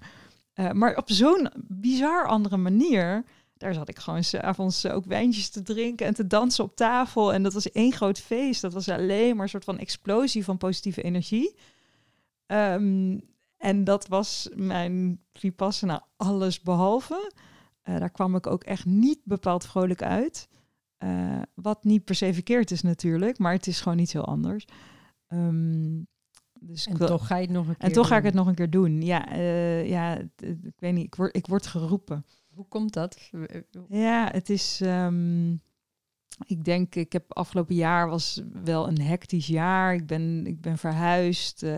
[0.56, 3.24] Uh, maar op zo'n bizar andere manier.
[3.58, 7.34] Daar zat ik gewoon s'avonds ook wijntjes te drinken en te dansen op tafel.
[7.34, 8.62] En dat was één groot feest.
[8.62, 11.56] Dat was alleen maar een soort van explosie van positieve energie.
[12.48, 13.22] Um,
[13.58, 17.32] en dat was mijn Vipassana alles behalve.
[17.84, 20.48] Uh, daar kwam ik ook echt niet bepaald vrolijk uit.
[21.04, 24.66] Uh, wat niet per se verkeerd is natuurlijk, maar het is gewoon niet heel anders.
[25.28, 26.08] Um,
[26.60, 28.48] dus en toch ga je het nog een keer En toch ga ik het nog
[28.48, 29.02] een keer doen.
[29.02, 32.26] Ja, uh, ja ik weet niet, ik word, ik word geroepen.
[32.54, 33.32] Hoe komt dat?
[33.90, 34.80] Ja, het is...
[34.84, 35.62] Um,
[36.46, 39.94] ik denk, ik heb afgelopen jaar was wel een hectisch jaar.
[39.94, 41.72] Ik ben, ik ben verhuisd uh,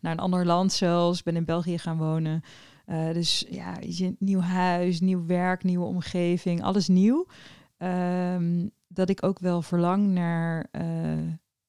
[0.00, 1.22] naar een ander land zelfs.
[1.22, 2.42] ben in België gaan wonen.
[2.86, 3.76] Uh, dus ja,
[4.18, 7.26] nieuw huis, nieuw werk, nieuwe omgeving, alles nieuw.
[7.82, 10.70] Um, dat ik ook wel verlang naar,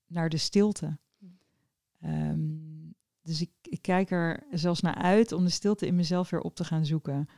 [0.07, 0.97] naar de stilte.
[2.03, 6.41] Um, dus ik, ik, kijk er zelfs naar uit om de stilte in mezelf weer
[6.41, 7.29] op te gaan zoeken.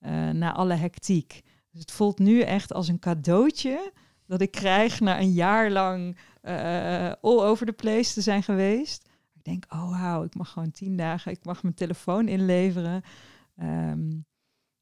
[0.00, 1.42] Uh, na alle hectiek.
[1.70, 3.92] Dus het voelt nu echt als een cadeautje
[4.26, 9.08] dat ik krijg na een jaar lang uh, all over the place te zijn geweest.
[9.34, 13.02] Ik denk, oh wauw, ik mag gewoon tien dagen, ik mag mijn telefoon inleveren.
[13.62, 14.26] Um,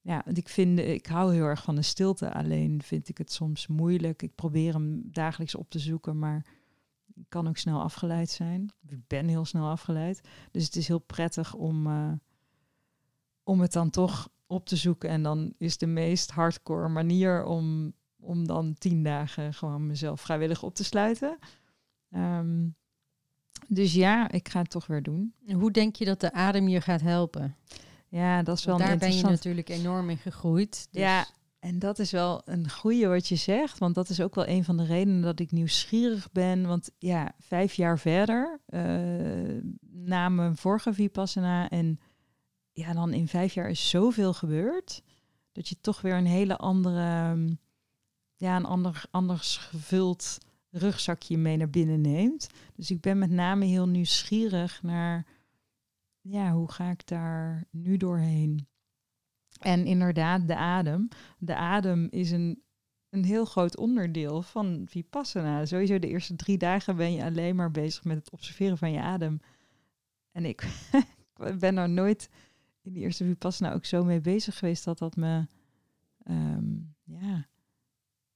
[0.06, 2.32] ja, want ik vind, ik hou heel erg van de stilte.
[2.32, 4.22] Alleen vind ik het soms moeilijk.
[4.22, 6.46] Ik probeer hem dagelijks op te zoeken, maar
[7.28, 8.72] kan ook snel afgeleid zijn.
[8.88, 10.20] Ik ben heel snel afgeleid.
[10.50, 12.12] Dus het is heel prettig om, uh,
[13.44, 15.08] om het dan toch op te zoeken.
[15.08, 20.62] En dan is de meest hardcore manier om, om dan tien dagen gewoon mezelf vrijwillig
[20.62, 21.38] op te sluiten.
[22.10, 22.74] Um,
[23.68, 25.34] dus ja, ik ga het toch weer doen.
[25.52, 27.56] Hoe denk je dat de adem je gaat helpen?
[28.16, 30.88] Ja, dat is wel Daar ben je natuurlijk enorm in gegroeid.
[30.90, 31.02] Dus...
[31.02, 31.26] Ja,
[31.58, 34.64] en dat is wel een goede wat je zegt, want dat is ook wel een
[34.64, 36.66] van de redenen dat ik nieuwsgierig ben.
[36.66, 42.00] Want ja, vijf jaar verder, uh, na mijn vorige Vipassana, en
[42.72, 45.02] ja, dan in vijf jaar is zoveel gebeurd,
[45.52, 47.36] dat je toch weer een hele andere,
[48.36, 50.38] ja, een ander, anders gevuld
[50.70, 52.46] rugzakje mee naar binnen neemt.
[52.74, 55.26] Dus ik ben met name heel nieuwsgierig naar,
[56.28, 58.68] ja, hoe ga ik daar nu doorheen?
[59.60, 61.08] En inderdaad, de adem.
[61.38, 62.62] De adem is een,
[63.08, 65.64] een heel groot onderdeel van Vipassana.
[65.64, 69.00] Sowieso de eerste drie dagen ben je alleen maar bezig met het observeren van je
[69.00, 69.40] adem.
[70.32, 70.68] En ik
[71.58, 72.30] ben er nooit
[72.82, 75.46] in die eerste Vipassana ook zo mee bezig geweest dat dat me,
[76.22, 77.48] ehm, ja,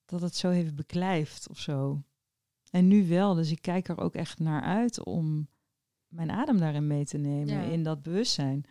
[0.05, 2.03] dat het zo heeft beklijft of zo.
[2.71, 5.49] En nu wel, dus ik kijk er ook echt naar uit om
[6.11, 8.65] mijn adem daarin mee te nemen, in dat bewustzijn.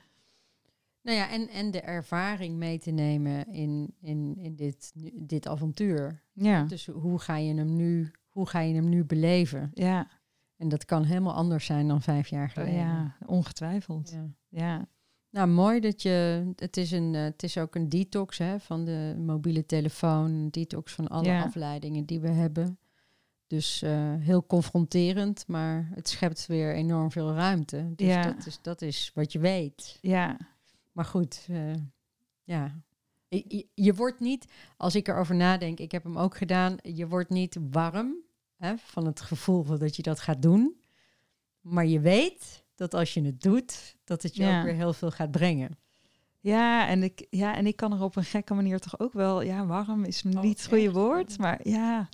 [1.02, 6.23] Nou ja, en, en de ervaring mee te nemen in, in, in dit, dit avontuur.
[6.34, 6.63] Ja.
[6.63, 9.71] Dus hoe ga je hem nu, hoe ga je hem nu beleven?
[9.73, 10.08] Ja.
[10.56, 12.73] En dat kan helemaal anders zijn dan vijf jaar geleden.
[12.73, 14.10] Ja, ongetwijfeld.
[14.10, 14.30] Ja.
[14.49, 14.88] ja.
[15.30, 16.52] Nou, mooi dat je.
[16.56, 20.93] Het is, een, uh, het is ook een detox hè, van de mobiele telefoon, detox
[20.93, 22.80] van alle afleidingen die we hebben.
[23.49, 27.91] Dus uh, heel confronterend, maar het schept weer enorm veel ruimte.
[27.95, 28.21] Dus ja.
[28.21, 29.97] dat, is, dat is wat je weet.
[30.01, 30.38] Ja,
[30.91, 31.73] maar goed, uh,
[32.43, 32.81] ja.
[33.27, 34.45] Je, je, wordt niet,
[34.77, 38.15] als ik erover nadenk, ik heb hem ook gedaan, je wordt niet warm
[38.57, 40.81] hè, van het gevoel dat je dat gaat doen.
[41.62, 45.12] Maar je weet dat als je het doet, dat het je ook weer heel veel
[45.12, 45.77] gaat brengen.
[46.39, 49.41] Ja en, ik, ja, en ik kan er op een gekke manier toch ook wel,
[49.41, 52.09] ja, warm is niet het goede woord, maar ja,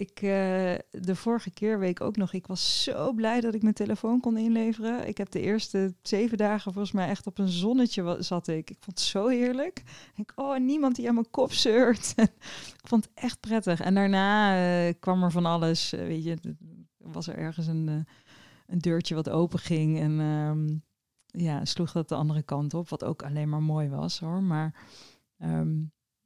[0.00, 3.62] ik, eh, de vorige keer weet ik ook nog, ik was zo blij dat ik
[3.62, 5.08] mijn telefoon kon inleveren.
[5.08, 8.70] Ik heb de eerste zeven dagen volgens mij echt op een zonnetje zat ik.
[8.70, 9.82] Ik vond het zo heerlijk.
[10.14, 12.14] Ik, oh, niemand die aan mijn kop zeurt.
[12.82, 13.80] ik vond het echt prettig.
[13.80, 15.92] En daarna eh, kwam er van alles.
[15.92, 16.56] eh, weet je,
[16.96, 18.06] was er ergens een,
[18.66, 19.98] een deurtje wat open ging.
[19.98, 20.78] En ehm,
[21.44, 22.88] ja, sloeg dat de andere kant op.
[22.88, 24.42] Wat ook alleen maar mooi was hoor.
[24.42, 24.74] Maar
[25.38, 25.82] ehm,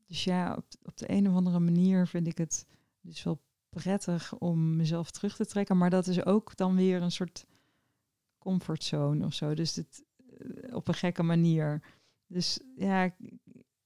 [0.07, 2.67] dus ja, op, op de een of andere manier vind ik het
[3.01, 3.41] dus wel
[3.75, 5.79] prettig om mezelf terug te trekken.
[5.79, 7.45] Maar dat is ook dan weer een soort
[8.39, 9.55] comfortzone of zo.
[9.55, 10.05] Dus het,
[10.39, 11.83] eh, op een gekke manier.
[12.27, 13.15] Dus ja, ik,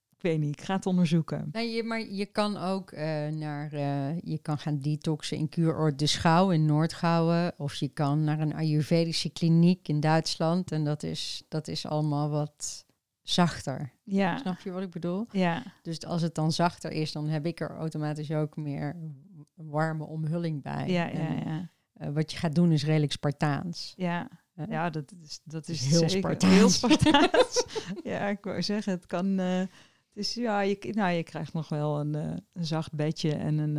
[0.09, 0.59] ik weet niet.
[0.59, 1.49] Ik ga het onderzoeken.
[1.53, 5.99] Nee, je, maar je kan ook eh, naar, eh, je kan gaan detoxen in Kuuroord
[5.99, 7.55] de Schouw in Noordgouwen.
[7.57, 10.73] Of je kan naar een Ayurvedische kliniek in Duitsland.
[10.73, 12.87] En dat is, dat is allemaal wat
[13.23, 13.93] zachter.
[14.05, 15.27] Ja, Snap je wat ik bedoel?
[15.31, 18.97] ja, Dus als het dan zachter is, dan heb ik er automatisch ook meer
[19.67, 20.89] warme omhulling bij.
[20.89, 21.71] ja, ja, En, ja.
[21.93, 23.93] eh, wat je gaat doen is redelijk Spartaans.
[23.97, 24.29] Ja,
[24.69, 26.19] ja dat is, dat is heel zeker.
[26.19, 26.55] Spartaans.
[26.55, 27.65] Heel Spartaans.
[28.05, 29.39] ja, ik wou zeggen, het kan...
[29.39, 33.35] eh, het is, ja, je, nou, je krijgt nog wel een, eh, een zacht bedje
[33.35, 33.77] en een,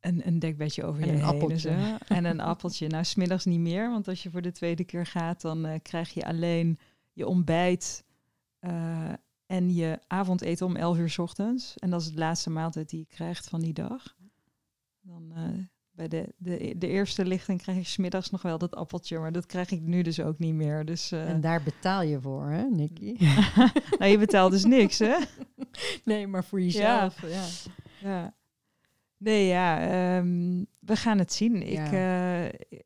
[0.00, 1.28] een, een dekbedje over En je een heen.
[1.28, 1.98] appeltje.
[2.08, 2.88] En, een appeltje.
[2.88, 6.26] Nou, smiddags niet meer, want als je voor de tweede keer gaat, dan krijg je
[6.26, 6.78] alleen
[7.12, 8.04] je ontbijt
[9.46, 11.76] en je avondeten om 11 uur 's ochtends.
[11.78, 14.16] En dat is de laatste maaltijd die je krijgt van die dag.
[15.06, 15.48] Dan eh,
[15.90, 19.46] bij de, de, de eerste lichting krijg je smiddags nog wel dat appeltje, maar dat
[19.46, 20.84] krijg ik nu dus ook niet meer.
[20.84, 23.16] Dus eh, En daar betaal je voor, hè, Nicky?
[23.98, 25.16] nou, je betaalt dus niks, hè?
[26.04, 27.20] nee, maar voor jezelf.
[27.22, 27.46] Ja.
[28.00, 28.34] Ja.
[29.16, 31.62] Nee, ja, ehm, we gaan het zien.
[31.62, 32.46] Ik, Ja.
[32.48, 32.78] eh,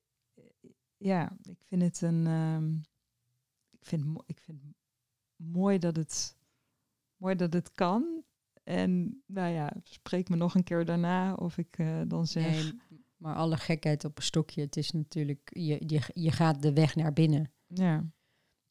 [0.97, 2.27] ja, ik vind het een.
[2.27, 2.75] ehm,
[3.71, 4.59] ik, vind, ik vind
[5.37, 6.37] mooi dat het
[7.17, 8.23] mooi dat het kan.
[8.71, 12.63] En nou ja, spreek me nog een keer daarna of ik eh, dan zeg.
[12.63, 12.81] Nee,
[13.17, 14.61] maar alle gekheid op een stokje.
[14.61, 17.51] Het is natuurlijk, je, je, je gaat de weg naar binnen.
[17.67, 18.05] Ja,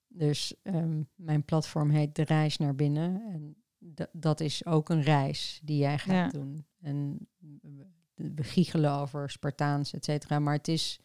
[0.08, 3.22] Dus ehm, mijn platform heet De Reis naar Binnen.
[3.34, 6.40] En da- dat is ook een reis die jij gaat Ja.
[6.40, 6.66] doen.
[6.82, 7.28] En
[8.16, 10.40] we, giechelen over Spartaans, et cetera.
[10.40, 11.00] Maar het is,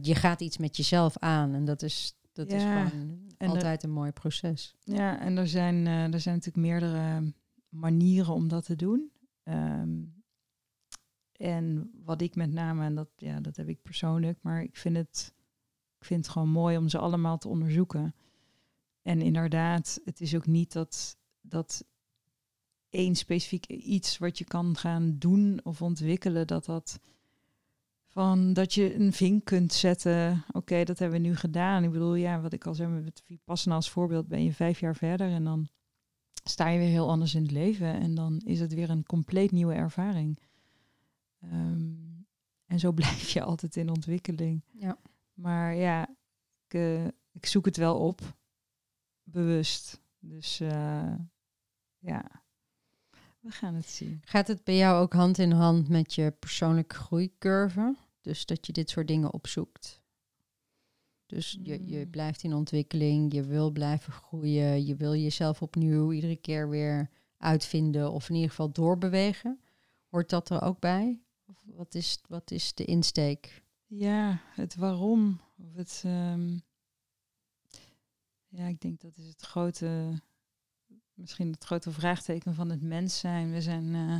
[0.00, 1.54] je gaat iets met jezelf aan.
[1.54, 4.74] En dat is, dat is gewoon en altijd een mooi proces.
[4.84, 7.32] ja en er zijn, eh, er zijn natuurlijk meerdere
[7.74, 9.12] manieren om dat te doen.
[9.42, 10.02] Ehm,
[11.32, 14.96] en wat ik met name, en dat, ja, dat heb ik persoonlijk, maar ik vind,
[14.96, 15.34] het,
[15.98, 18.14] ik vind het gewoon mooi om ze allemaal te onderzoeken.
[19.02, 21.84] En inderdaad, het is ook niet dat, dat
[22.88, 27.00] één specifiek iets wat je kan gaan doen of ontwikkelen, dat dat
[28.14, 30.44] van dat je een vink kunt zetten.
[30.52, 31.84] Oké, dat hebben we nu gedaan.
[31.84, 34.96] Ik bedoel, ja, wat ik al zei met Vipassana als voorbeeld, ben je vijf jaar
[34.96, 35.68] verder en dan
[36.44, 39.50] sta je weer heel anders in het leven en dan is het weer een compleet
[39.50, 40.38] nieuwe ervaring.
[41.40, 41.92] Ehm,
[42.66, 44.62] en zo blijf je altijd in ontwikkeling.
[44.72, 44.98] Ja.
[45.34, 46.08] Maar ja,
[46.66, 48.36] ik, eh, ik zoek het wel op,
[49.22, 50.00] bewust.
[50.18, 51.14] Dus eh,
[51.98, 52.24] ja,
[53.40, 54.20] we gaan het zien.
[54.24, 57.96] Gaat het bij jou ook hand in hand met je persoonlijke groeicurve?
[58.20, 60.02] Dus dat je dit soort dingen opzoekt.
[61.34, 62.10] Dus je, je Mm.
[62.10, 68.12] blijft in ontwikkeling, je wil blijven groeien, je wil jezelf opnieuw iedere keer weer uitvinden
[68.12, 69.60] of in ieder geval doorbewegen.
[70.08, 71.20] Hoort dat er ook bij?
[71.46, 73.62] Of wat is, wat is de insteek?
[73.86, 75.40] Ja, het waarom.
[75.58, 76.58] Of het, ehm,
[78.48, 80.20] ja, ik denk dat is het grote,
[81.14, 83.50] misschien het grote vraagteken van het mens zijn.
[83.50, 84.16] We zijn, eh,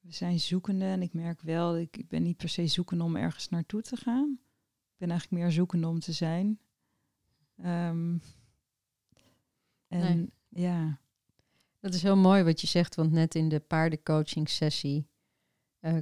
[0.00, 3.16] we zijn zoekende en ik merk wel, ik, ik ben niet per se zoekende om
[3.16, 4.38] ergens naartoe te gaan.
[5.04, 6.58] Ben eigenlijk meer zoekende om te zijn.
[7.56, 8.18] Ehm,
[9.88, 10.32] en Nee.
[10.48, 10.98] ja,
[11.80, 15.08] Dat is heel mooi wat je zegt, want net in de paardencoaching sessie
[15.80, 15.98] eh,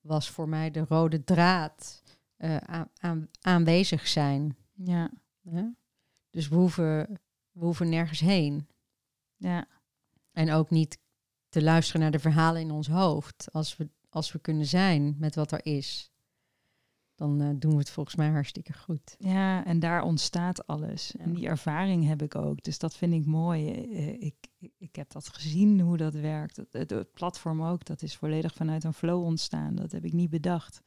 [0.00, 2.02] was voor mij de rode draad
[2.36, 4.56] eh, aan, aan- aanwezig zijn.
[5.42, 5.72] ja?
[6.30, 7.20] Dus we hoeven,
[7.52, 8.68] we hoeven nergens heen.
[9.36, 9.66] ja,
[10.32, 10.98] En ook niet
[11.48, 13.52] te luisteren naar de verhalen in ons hoofd.
[13.52, 16.10] Als we, als we kunnen zijn met wat er is,
[17.16, 19.16] dan eh, doen we het volgens mij hartstikke goed.
[19.18, 21.14] Ja, en daar ontstaat alles.
[21.18, 21.24] Ja.
[21.24, 22.62] En die ervaring heb ik ook.
[22.62, 23.70] Dus dat vind ik mooi.
[23.70, 24.34] Eh, Ik,
[24.78, 26.60] ik, heb dat gezien, hoe dat werkt.
[26.70, 29.74] Het, platform ook, dat is volledig vanuit een flow ontstaan.
[29.74, 30.82] Dat heb ik niet bedacht.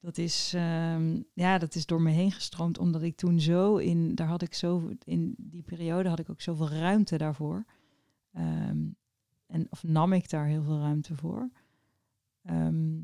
[0.00, 4.14] Dat is, ehm, ja, dat is door me heen gestroomd, omdat ik toen zo in,
[4.14, 7.64] daar had ik zo, in die periode had ik ook zoveel ruimte daarvoor.
[8.32, 8.86] Ehm,
[9.46, 11.50] en, of nam ik daar heel veel ruimte voor.
[12.42, 12.96] Ehm,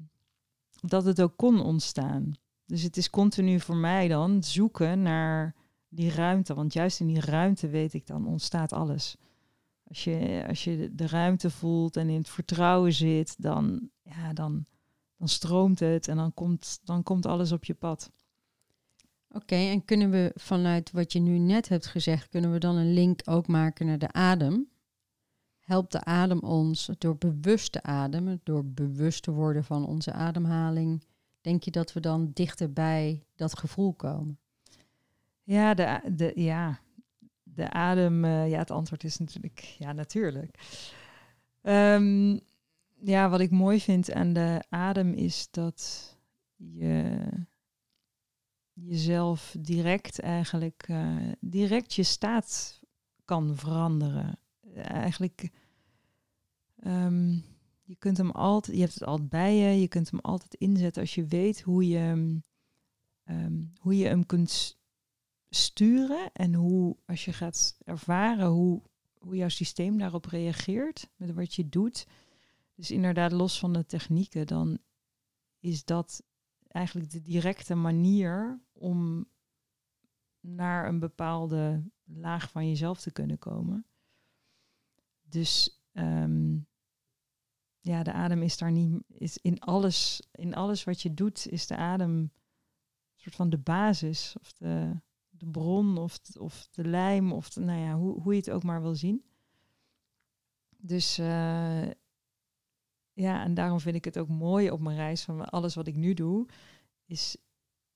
[0.88, 2.32] dat het ook kon ontstaan.
[2.66, 5.54] Dus het is continu voor mij dan zoeken naar
[5.88, 6.54] die ruimte.
[6.54, 9.16] Want juist in die ruimte weet ik dan ontstaat alles.
[9.88, 14.64] Als je, als je de ruimte voelt en in het vertrouwen zit, dan ja, dan,
[15.16, 18.10] dan stroomt het en dan komt, dan komt alles op je pad.
[19.28, 22.92] Oké, en kunnen we vanuit wat je nu net hebt gezegd, kunnen we dan een
[22.92, 24.68] link ook maken naar de adem?
[25.64, 31.04] Helpt de adem ons door bewust te ademen, door bewust te worden van onze ademhaling?
[31.40, 34.38] Denk je dat we dan dichter bij dat gevoel komen?
[35.42, 36.80] Ja, de, de, ja,
[37.42, 40.58] de adem, uh, ja, het antwoord is natuurlijk ja, natuurlijk.
[41.62, 42.40] Um,
[43.00, 46.12] ja, wat ik mooi vind aan de adem is dat
[46.56, 47.26] je
[48.72, 52.80] jezelf direct eigenlijk, uh, direct je staat
[53.24, 54.38] kan veranderen.
[54.74, 55.50] Eigenlijk,
[56.86, 57.44] um,
[57.82, 61.02] je kunt hem altijd, je hebt het altijd bij je, je kunt hem altijd inzetten
[61.02, 62.40] als je weet hoe je,
[63.24, 64.78] um, hoe je hem kunt
[65.50, 68.82] sturen en hoe, als je gaat ervaren hoe,
[69.18, 72.06] hoe jouw systeem daarop reageert, met wat je doet.
[72.74, 74.78] Dus inderdaad, los van de technieken, dan
[75.58, 76.22] is dat
[76.68, 79.28] eigenlijk de directe manier om
[80.40, 83.86] naar een bepaalde laag van jezelf te kunnen komen.
[85.34, 86.66] Dus um,
[87.80, 91.66] ja, de adem is daar niet, is in alles, in alles wat je doet, is
[91.66, 92.30] de adem een
[93.14, 97.80] soort van de basis of de, de bron of, of de lijm of de, nou
[97.80, 99.24] ja, hoe, hoe je het ook maar wil zien.
[100.76, 101.90] Dus uh,
[103.12, 105.96] ja, en daarom vind ik het ook mooi op mijn reis van alles wat ik
[105.96, 106.48] nu doe,
[107.04, 107.36] is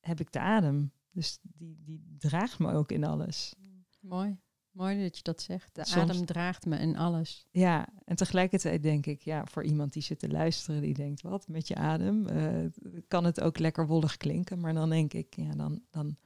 [0.01, 0.93] heb ik de adem.
[1.11, 3.55] Dus die, die draagt me ook in alles.
[4.01, 4.39] Mooi.
[4.79, 5.75] Mooi dat je dat zegt.
[5.75, 7.47] De adem draagt me in alles.
[7.51, 11.49] Ja, en tegelijkertijd denk ik, ja, voor iemand die zit te luisteren, die denkt, wat
[11.49, 12.27] met je adem?
[12.29, 12.67] Uh,
[13.09, 14.61] kan het ook lekker wollig klinken?
[14.61, 16.17] Maar dan denk ik, ja, dan, dan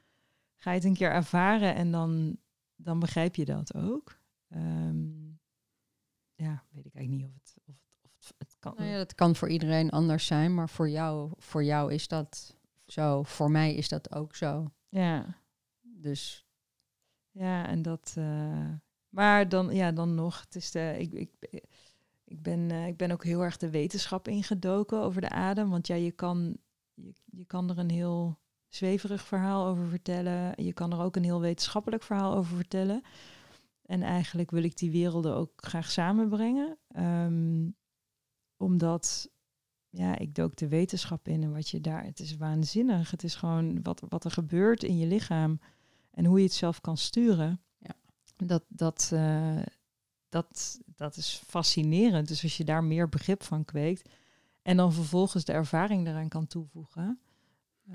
[0.57, 2.37] ga je het een keer ervaren en dan,
[2.77, 4.21] dan begrijp je dat ook.
[4.55, 5.41] Um,
[6.35, 8.75] ja, weet ik eigenlijk niet of het, of het, of het, kan.
[8.77, 12.57] Nou ja, dat kan voor iedereen anders zijn, maar voor jou, voor jou is dat
[12.87, 13.23] zo.
[13.23, 14.73] Voor mij is dat ook zo.
[14.89, 15.41] Ja.
[15.81, 16.47] Dus
[17.33, 18.15] ja, en dat.
[18.19, 18.69] Uh,
[19.09, 20.41] maar dan, ja, dan nog.
[20.41, 21.31] Het is de, ik, ik,
[22.25, 25.71] ik, ben, uh, ik ben ook heel erg de wetenschap ingedoken over de adem.
[25.71, 26.57] Want ja, je kan,
[26.95, 30.65] je, je kan er een heel zweverig verhaal over vertellen.
[30.65, 33.03] Je kan er ook een heel wetenschappelijk verhaal over vertellen.
[33.83, 36.79] En eigenlijk wil ik die werelden ook graag samenbrengen.
[36.97, 37.77] Um,
[38.57, 39.31] omdat,
[39.89, 43.11] ja, ik dook de wetenschap in en wat je daar, het is waanzinnig.
[43.11, 45.61] Het is gewoon wat, wat er gebeurt in je lichaam.
[46.13, 47.95] En hoe je het zelf kan sturen, ja.
[48.37, 49.63] dat, dat, uh,
[50.29, 52.29] dat, dat is fascinerend.
[52.29, 54.09] Dus als je daar meer begrip van kweekt
[54.63, 57.21] en dan vervolgens de ervaring daaraan kan toevoegen.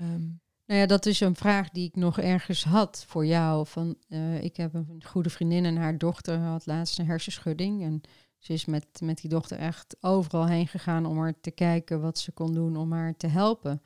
[0.00, 3.66] Um, nou ja, dat is een vraag die ik nog ergens had voor jou.
[3.66, 7.82] Van, uh, ik heb een goede vriendin en haar dochter had laatst een hersenschudding.
[7.82, 8.00] En
[8.38, 12.18] ze is met, met die dochter echt overal heen gegaan om haar te kijken wat
[12.18, 13.82] ze kon doen om haar te helpen.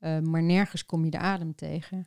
[0.00, 2.06] Uh, maar nergens kom je de adem tegen.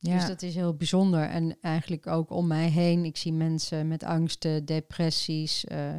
[0.00, 0.14] Ja.
[0.16, 1.22] Dus dat is heel bijzonder.
[1.22, 3.04] En eigenlijk ook om mij heen.
[3.04, 5.96] Ik zie mensen met angsten, depressies, uh,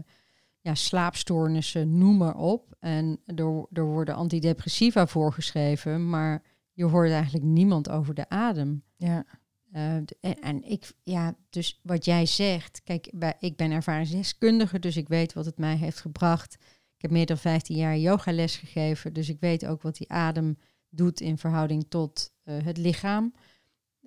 [0.61, 2.75] ja, slaapstoornissen, noem maar op.
[2.79, 6.43] En er, er worden antidepressiva voorgeschreven, maar
[6.73, 8.83] je hoort eigenlijk niemand over de adem.
[8.95, 9.25] Ja.
[9.73, 14.97] Uh, en, en, ik, ja, dus wat jij zegt, kijk, bij, ik ben ervaringsdeskundige, dus
[14.97, 16.53] ik weet wat het mij heeft gebracht.
[16.95, 20.57] Ik heb meer dan 15 jaar yogales gegeven, dus ik weet ook wat die adem
[20.89, 23.33] doet in verhouding tot uh, het lichaam.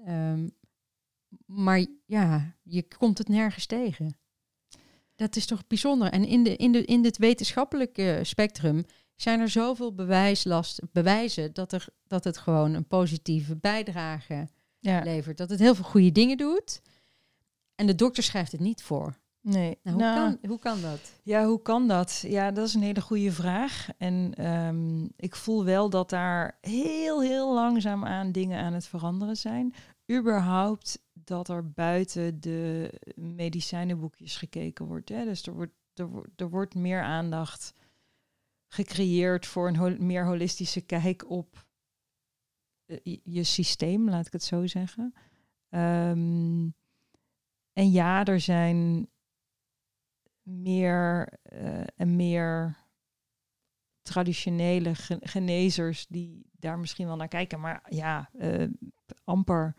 [0.09, 0.51] Um,
[1.47, 4.17] maar ja, je komt het nergens tegen.
[5.15, 6.11] Dat is toch bijzonder.
[6.11, 8.85] En in, de, in, de, in dit wetenschappelijke spectrum
[9.17, 14.49] zijn er zoveel bewijslast, bewijzen dat, er, dat het gewoon een positieve bijdrage
[14.79, 15.01] ja.
[15.03, 15.37] levert.
[15.37, 16.81] Dat het heel veel goede dingen doet.
[17.75, 19.19] En de dokter schrijft het niet voor.
[19.41, 19.79] Nee.
[19.83, 21.13] Nou, hoe, nou, kan, hoe kan dat?
[21.23, 22.25] Ja, hoe kan dat?
[22.27, 23.89] Ja, dat is een hele goede vraag.
[23.99, 29.37] En um, ik voel wel dat daar heel, heel langzaam aan dingen aan het veranderen
[29.37, 29.75] zijn
[30.13, 35.09] überhaupt dat er buiten de medicijnenboekjes gekeken wordt.
[35.09, 35.25] Hè?
[35.25, 37.75] Dus er wordt, er, er wordt meer aandacht
[38.69, 41.67] gecreëerd voor een meer holistische kijk op
[42.87, 45.15] uh, je systeem, laat ik het zo zeggen.
[45.69, 46.75] Um,
[47.73, 49.09] en ja, er zijn
[50.43, 52.77] meer uh, en meer
[54.03, 57.61] traditionele genezers die daar misschien wel naar kijken.
[57.61, 58.69] Maar ja, uh,
[59.25, 59.75] amper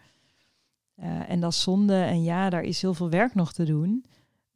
[1.00, 2.02] uh, en dat is zonde.
[2.02, 4.06] En ja, daar is heel veel werk nog te doen.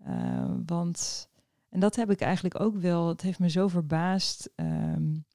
[0.07, 1.29] Uh, want,
[1.69, 4.49] en dat heb ik eigenlijk ook wel, het heeft me zo verbaasd.
[4.55, 5.25] Um,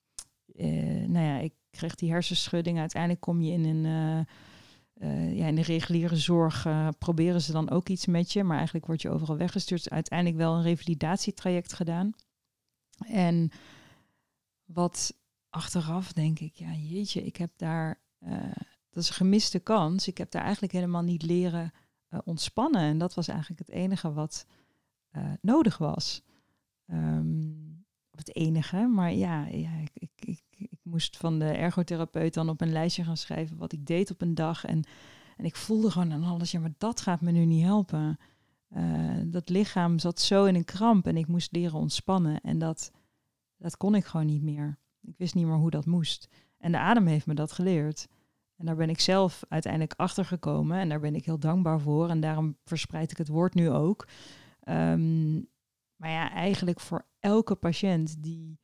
[0.54, 2.78] uh, nou ja, ik kreeg die hersenschudding.
[2.78, 3.84] Uiteindelijk kom je in een,
[5.36, 6.66] ja, in de reguliere zorg,
[6.98, 8.44] proberen ze dan ook iets met je.
[8.44, 9.90] Maar eigenlijk word je overal weggestuurd.
[9.90, 12.12] Uiteindelijk wel een revalidatietraject gedaan.
[13.06, 13.50] En
[14.64, 15.14] wat
[15.50, 18.50] achteraf denk ik, ja jeetje, ik heb daar, eh,
[18.94, 20.08] dat is een gemiste kans.
[20.08, 21.72] Ik heb daar eigenlijk helemaal niet leren
[22.10, 22.80] uh, ontspannen.
[22.80, 24.46] En dat was eigenlijk het enige wat
[25.12, 26.22] uh, nodig was.
[26.86, 32.60] Um, het enige, maar ja, ja ik, ik, ik, moest van de ergotherapeut dan op
[32.60, 34.64] een lijstje gaan schrijven wat ik deed op een dag.
[34.64, 34.84] En,
[35.36, 38.18] en ik voelde gewoon aan alles, ja, maar dat gaat me nu niet helpen.
[38.76, 42.40] Uh, dat lichaam zat zo in een kramp en ik moest leren ontspannen.
[42.40, 42.90] En dat,
[43.56, 44.78] dat kon ik gewoon niet meer.
[45.02, 46.28] Ik wist niet meer hoe dat moest.
[46.58, 48.08] En de adem heeft me dat geleerd.
[48.56, 52.08] En daar ben ik zelf uiteindelijk achter gekomen en daar ben ik heel dankbaar voor.
[52.08, 54.08] En daarom verspreid ik het woord nu ook.
[54.68, 55.48] Um,
[55.96, 58.58] maar ja, eigenlijk voor elke patiënt die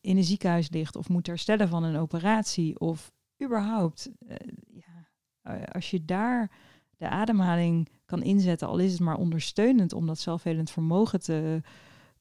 [0.00, 3.12] in een ziekenhuis ligt of moet herstellen van een operatie of
[3.42, 4.36] überhaupt, uh,
[4.68, 5.08] ja,
[5.54, 6.50] uh, als je daar
[6.96, 11.62] de ademhaling kan inzetten, al is het maar ondersteunend om dat zelfhelend vermogen te,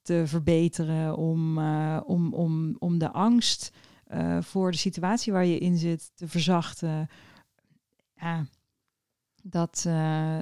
[0.02, 3.78] te verbeteren, om, uh, om, om, om de angst
[4.40, 7.10] voor de situatie waar je in zit te verzachten.
[8.16, 8.46] Ja,
[9.44, 9.82] dat,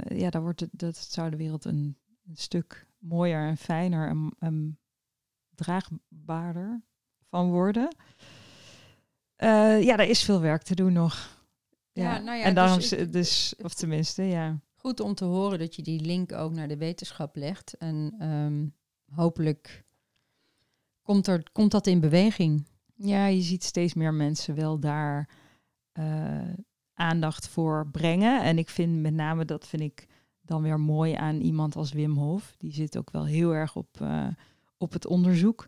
[0.08, 1.98] ja, daar wordt het, dat zou de wereld een,
[2.28, 4.80] een stuk mooier en fijner en, en
[5.56, 6.82] draagbaarder
[7.30, 7.96] van worden.
[9.38, 11.44] Uh, ja, er is veel werk te doen nog.
[11.92, 14.60] Ja, ja nou ja, en daarom, dus, dus, of tenminste, ja.
[14.76, 17.74] Goed om te horen dat je die link ook naar de wetenschap legt.
[17.78, 18.76] En um,
[19.14, 19.84] hopelijk
[21.02, 22.68] komt, er, komt dat in beweging.
[22.96, 25.30] Ja, je ziet steeds meer mensen wel daar
[26.00, 26.54] uh,
[26.94, 28.44] aandacht voor brengen.
[28.44, 30.08] En ik vind met name, dat vind ik
[30.42, 32.56] dan weer mooi aan iemand als Wim Hof.
[32.58, 34.28] Die zit ook wel heel erg op, uh,
[34.78, 35.68] op het onderzoek.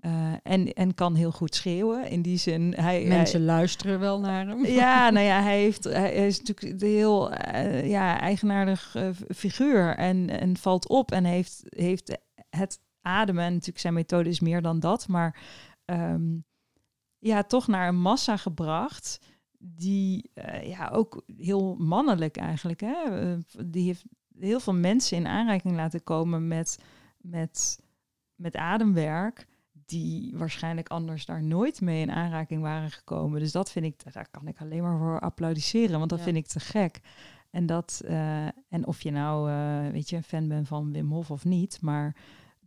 [0.00, 2.10] Uh, en, en kan heel goed schreeuwen.
[2.10, 4.66] In die zin, hij, mensen luisteren wel naar hem.
[4.66, 8.96] Ja, nou ja, hij, heeft, hij is natuurlijk een heel uh, ja, eigenaardig
[9.34, 12.18] figuur en, en valt op en heeft, heeft
[12.50, 13.44] het ademen.
[13.44, 15.40] En natuurlijk zijn methode is meer dan dat, maar
[15.84, 16.44] um,
[17.18, 19.20] ja, toch naar een massa gebracht
[19.58, 20.30] die
[20.62, 22.80] ja, ook heel mannelijk eigenlijk.
[22.80, 23.36] Hè?
[23.66, 24.04] die heeft
[24.38, 26.78] heel veel mensen in aanraking laten komen met,
[27.18, 27.80] met,
[28.34, 29.46] met ademwerk.
[29.86, 33.40] Die waarschijnlijk anders daar nooit mee in aanraking waren gekomen.
[33.40, 35.98] Dus dat vind ik, daar kan ik alleen maar voor applaudisseren.
[35.98, 37.00] Want dat vind ik te gek.
[37.50, 39.50] En, dat, uh, en of je nou,
[39.92, 42.16] weet je, een fan bent van Wim Hof of niet, maar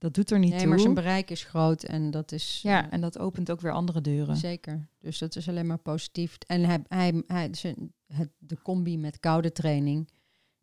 [0.02, 0.68] dat doet er niet nee, toe.
[0.68, 2.60] maar zijn bereik is groot en dat is...
[2.64, 4.38] Ja, uh, en dat opent ook weer andere deuren.
[4.38, 4.88] Zeker.
[5.00, 6.38] Dus dat is alleen maar positief.
[6.48, 10.10] En hij, hij, hij, zijn, het, de combi met koude training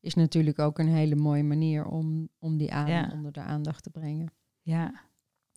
[0.00, 3.10] is natuurlijk ook een hele mooie manier om, om die adem ja.
[3.12, 4.32] onder de aandacht te brengen.
[4.62, 5.06] Ja.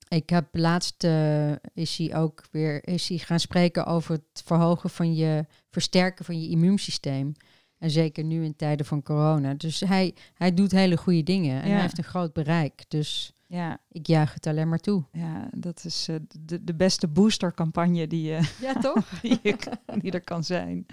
[0.08, 4.90] Ik heb laatst uh, is hij ook weer is hij gaan spreken over het verhogen
[4.90, 7.34] van je versterken van je immuunsysteem.
[7.82, 9.54] En zeker nu in tijden van corona.
[9.54, 11.74] Dus hij, hij doet hele goede dingen en ja.
[11.74, 12.86] hij heeft een groot bereik.
[12.88, 13.80] Dus ja.
[13.92, 15.04] ik juich het alleen maar toe.
[15.12, 19.10] Ja, dat is uh, de, de beste boostercampagne die, uh, ja, toch?
[20.02, 20.86] die, er kan zijn.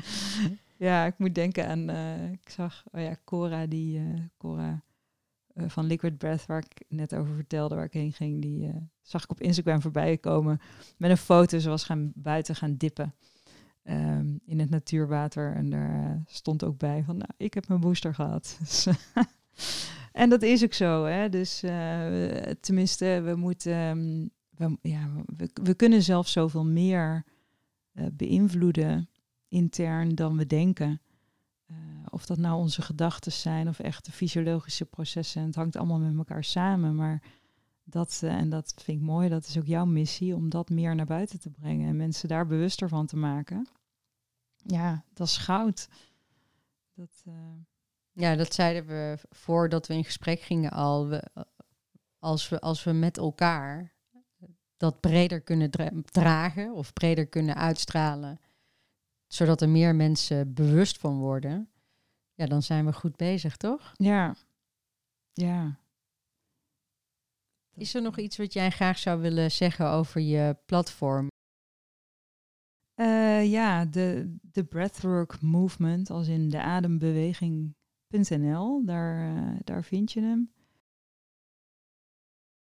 [0.77, 4.83] Ja, ik moet denken aan, uh, ik zag, oh ja, Cora, die, uh, Cora
[5.55, 8.73] van Liquid Breath, waar ik net over vertelde, waar ik heen ging, die
[9.03, 10.61] zag ik op Instagram voorbij komen
[10.97, 11.59] met een foto.
[11.59, 13.15] Ze was gaan buiten gaan dippen
[13.91, 15.55] um, in het natuurwater.
[15.55, 18.57] En daar stond ook bij van, nou, ik heb mijn booster gehad.
[18.61, 18.89] Dus,
[20.13, 21.29] en dat is ook zo, hè.
[21.29, 21.61] Dus
[22.61, 27.25] tenminste, we moeten, um, we, ja, we, we kunnen zelf zoveel meer
[28.13, 29.09] beïnvloeden
[29.49, 31.01] intern dan we denken.
[32.11, 35.43] Of dat nou onze gedachten zijn of echte fysiologische processen.
[35.43, 36.95] Het hangt allemaal met elkaar samen.
[36.95, 37.23] Maar
[37.85, 41.07] dat, en dat vind ik mooi, dat is ook jouw missie om dat meer naar
[41.07, 43.67] buiten te brengen en mensen daar bewuster van te maken.
[44.71, 45.89] Ja, dat is goud.
[46.95, 47.35] Dat, uh...
[48.13, 51.09] Ja, dat zeiden we voordat we in gesprek gingen al.
[51.09, 51.23] We,
[52.19, 53.93] als, we, als we met elkaar
[54.77, 58.41] dat breder kunnen dra dragen of breder kunnen uitstralen
[59.29, 61.71] zodat er meer mensen bewust van worden,
[62.35, 63.93] ja, dan zijn we goed bezig, toch?
[63.97, 64.35] Ja.
[65.33, 65.79] Ja.
[67.75, 71.29] Is er nog iets wat jij graag zou willen zeggen over je platform?
[73.01, 80.21] Uh, ja, de, de Breathwork Movement, als in de adembeweging.nl, daar, uh, daar vind je
[80.21, 80.53] hem.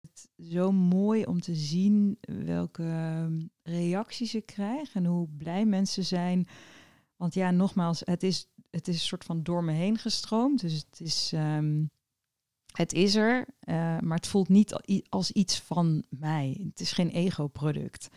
[0.01, 6.05] Het zo mooi om te zien welke ehm, reacties ik krijg en hoe blij mensen
[6.05, 6.49] zijn.
[7.17, 10.61] Want ja, nogmaals, het is, het is een soort van door me heen gestroomd.
[10.61, 11.91] Dus het is, um,
[12.73, 14.75] het is er, uh, maar het voelt niet
[15.09, 16.61] als iets van mij.
[16.69, 18.09] Het is geen ego-product.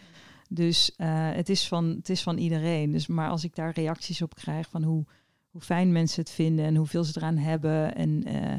[0.47, 2.91] Dus uh, het, is van, het is van iedereen.
[2.91, 5.05] Dus, maar als ik daar reacties op krijg van hoe,
[5.49, 7.95] hoe fijn mensen het vinden en hoeveel ze eraan hebben.
[7.95, 8.55] En uh,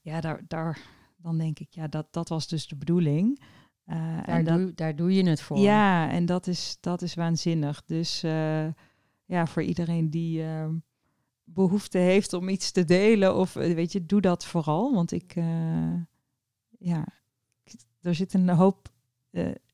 [0.00, 0.80] ja, daar, daar,
[1.16, 3.42] dan denk ik, ja, dat, dat was dus de bedoeling.
[3.86, 5.58] Uh, daar, doe, daar doe je het voor.
[5.58, 7.84] Ja, en dat is, dat is waanzinnig.
[7.84, 8.20] Dus
[9.24, 10.68] ja, voor iedereen die uh,
[11.44, 14.94] behoefte heeft om iets te delen, of weet je, doe dat vooral.
[14.94, 15.34] Want ik,
[16.78, 17.06] ja,
[18.00, 18.92] er zit een hoop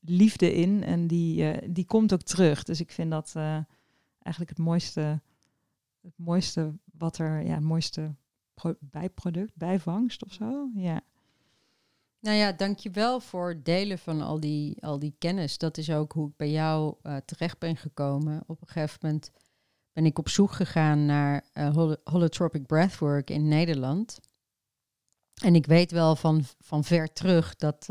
[0.08, 2.62] liefde in en die, die komt ook terug.
[2.62, 3.32] Dus ik vind dat
[4.22, 5.20] eigenlijk het mooiste,
[6.02, 8.14] het mooiste wat er, ja, het mooiste
[8.80, 10.70] bijproduct, bijvangst of zo.
[10.74, 11.00] Ja.
[12.20, 15.58] Nou ja, dankjewel voor het delen van al die, al die kennis.
[15.58, 18.42] Dat is ook hoe ik bij jou uh, terecht ben gekomen.
[18.46, 19.30] Op een gegeven moment
[19.92, 21.44] ben ik op zoek gegaan naar
[22.04, 24.20] holotropic breathwork in Nederland.
[25.42, 27.88] En ik weet wel van, van ver terug dat,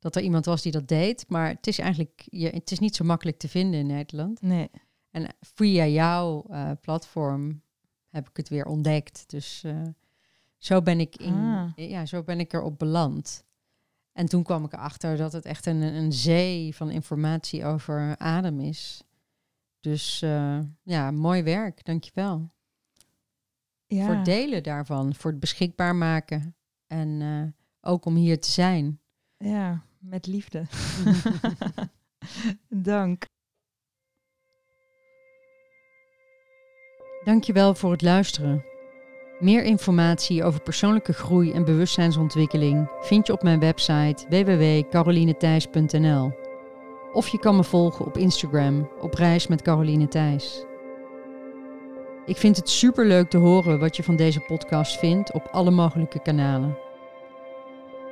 [0.00, 1.24] dat er iemand was die dat deed.
[1.28, 4.42] Maar het is eigenlijk je, het is niet zo makkelijk te vinden in Nederland.
[4.42, 4.70] Nee.
[5.10, 6.46] En via jouw
[6.80, 7.62] platform
[8.08, 9.24] heb ik het weer ontdekt.
[9.26, 9.64] Dus
[10.58, 11.70] zo ben ik, in, ah.
[11.74, 13.44] ja, zo ben ik erop beland.
[14.12, 18.60] En toen kwam ik erachter dat het echt een, een zee van informatie over adem
[18.60, 19.02] is.
[19.80, 22.50] Dus uh, ja, mooi werk, dankjewel.
[23.86, 24.06] Ja.
[24.06, 26.56] Voor het delen daarvan, voor het beschikbaar maken.
[26.86, 29.00] En ook om hier te zijn.
[29.36, 30.62] Ja, met liefde.
[32.68, 33.24] Dank.
[37.24, 38.64] Dankjewel voor het luisteren.
[39.38, 46.32] Meer informatie over persoonlijke groei en bewustzijnsontwikkeling vind je op mijn website www.carolinethijs.nl.
[47.12, 50.64] Of je kan me volgen op Instagram op reis met Caroline Thijs.
[52.26, 55.70] Ik vind het super leuk te horen wat je van deze podcast vindt op alle
[55.70, 56.78] mogelijke kanalen.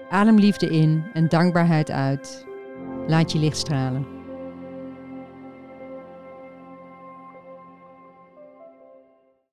[0.09, 2.47] Adem liefde in en dankbaarheid uit.
[3.07, 4.18] Laat je licht stralen.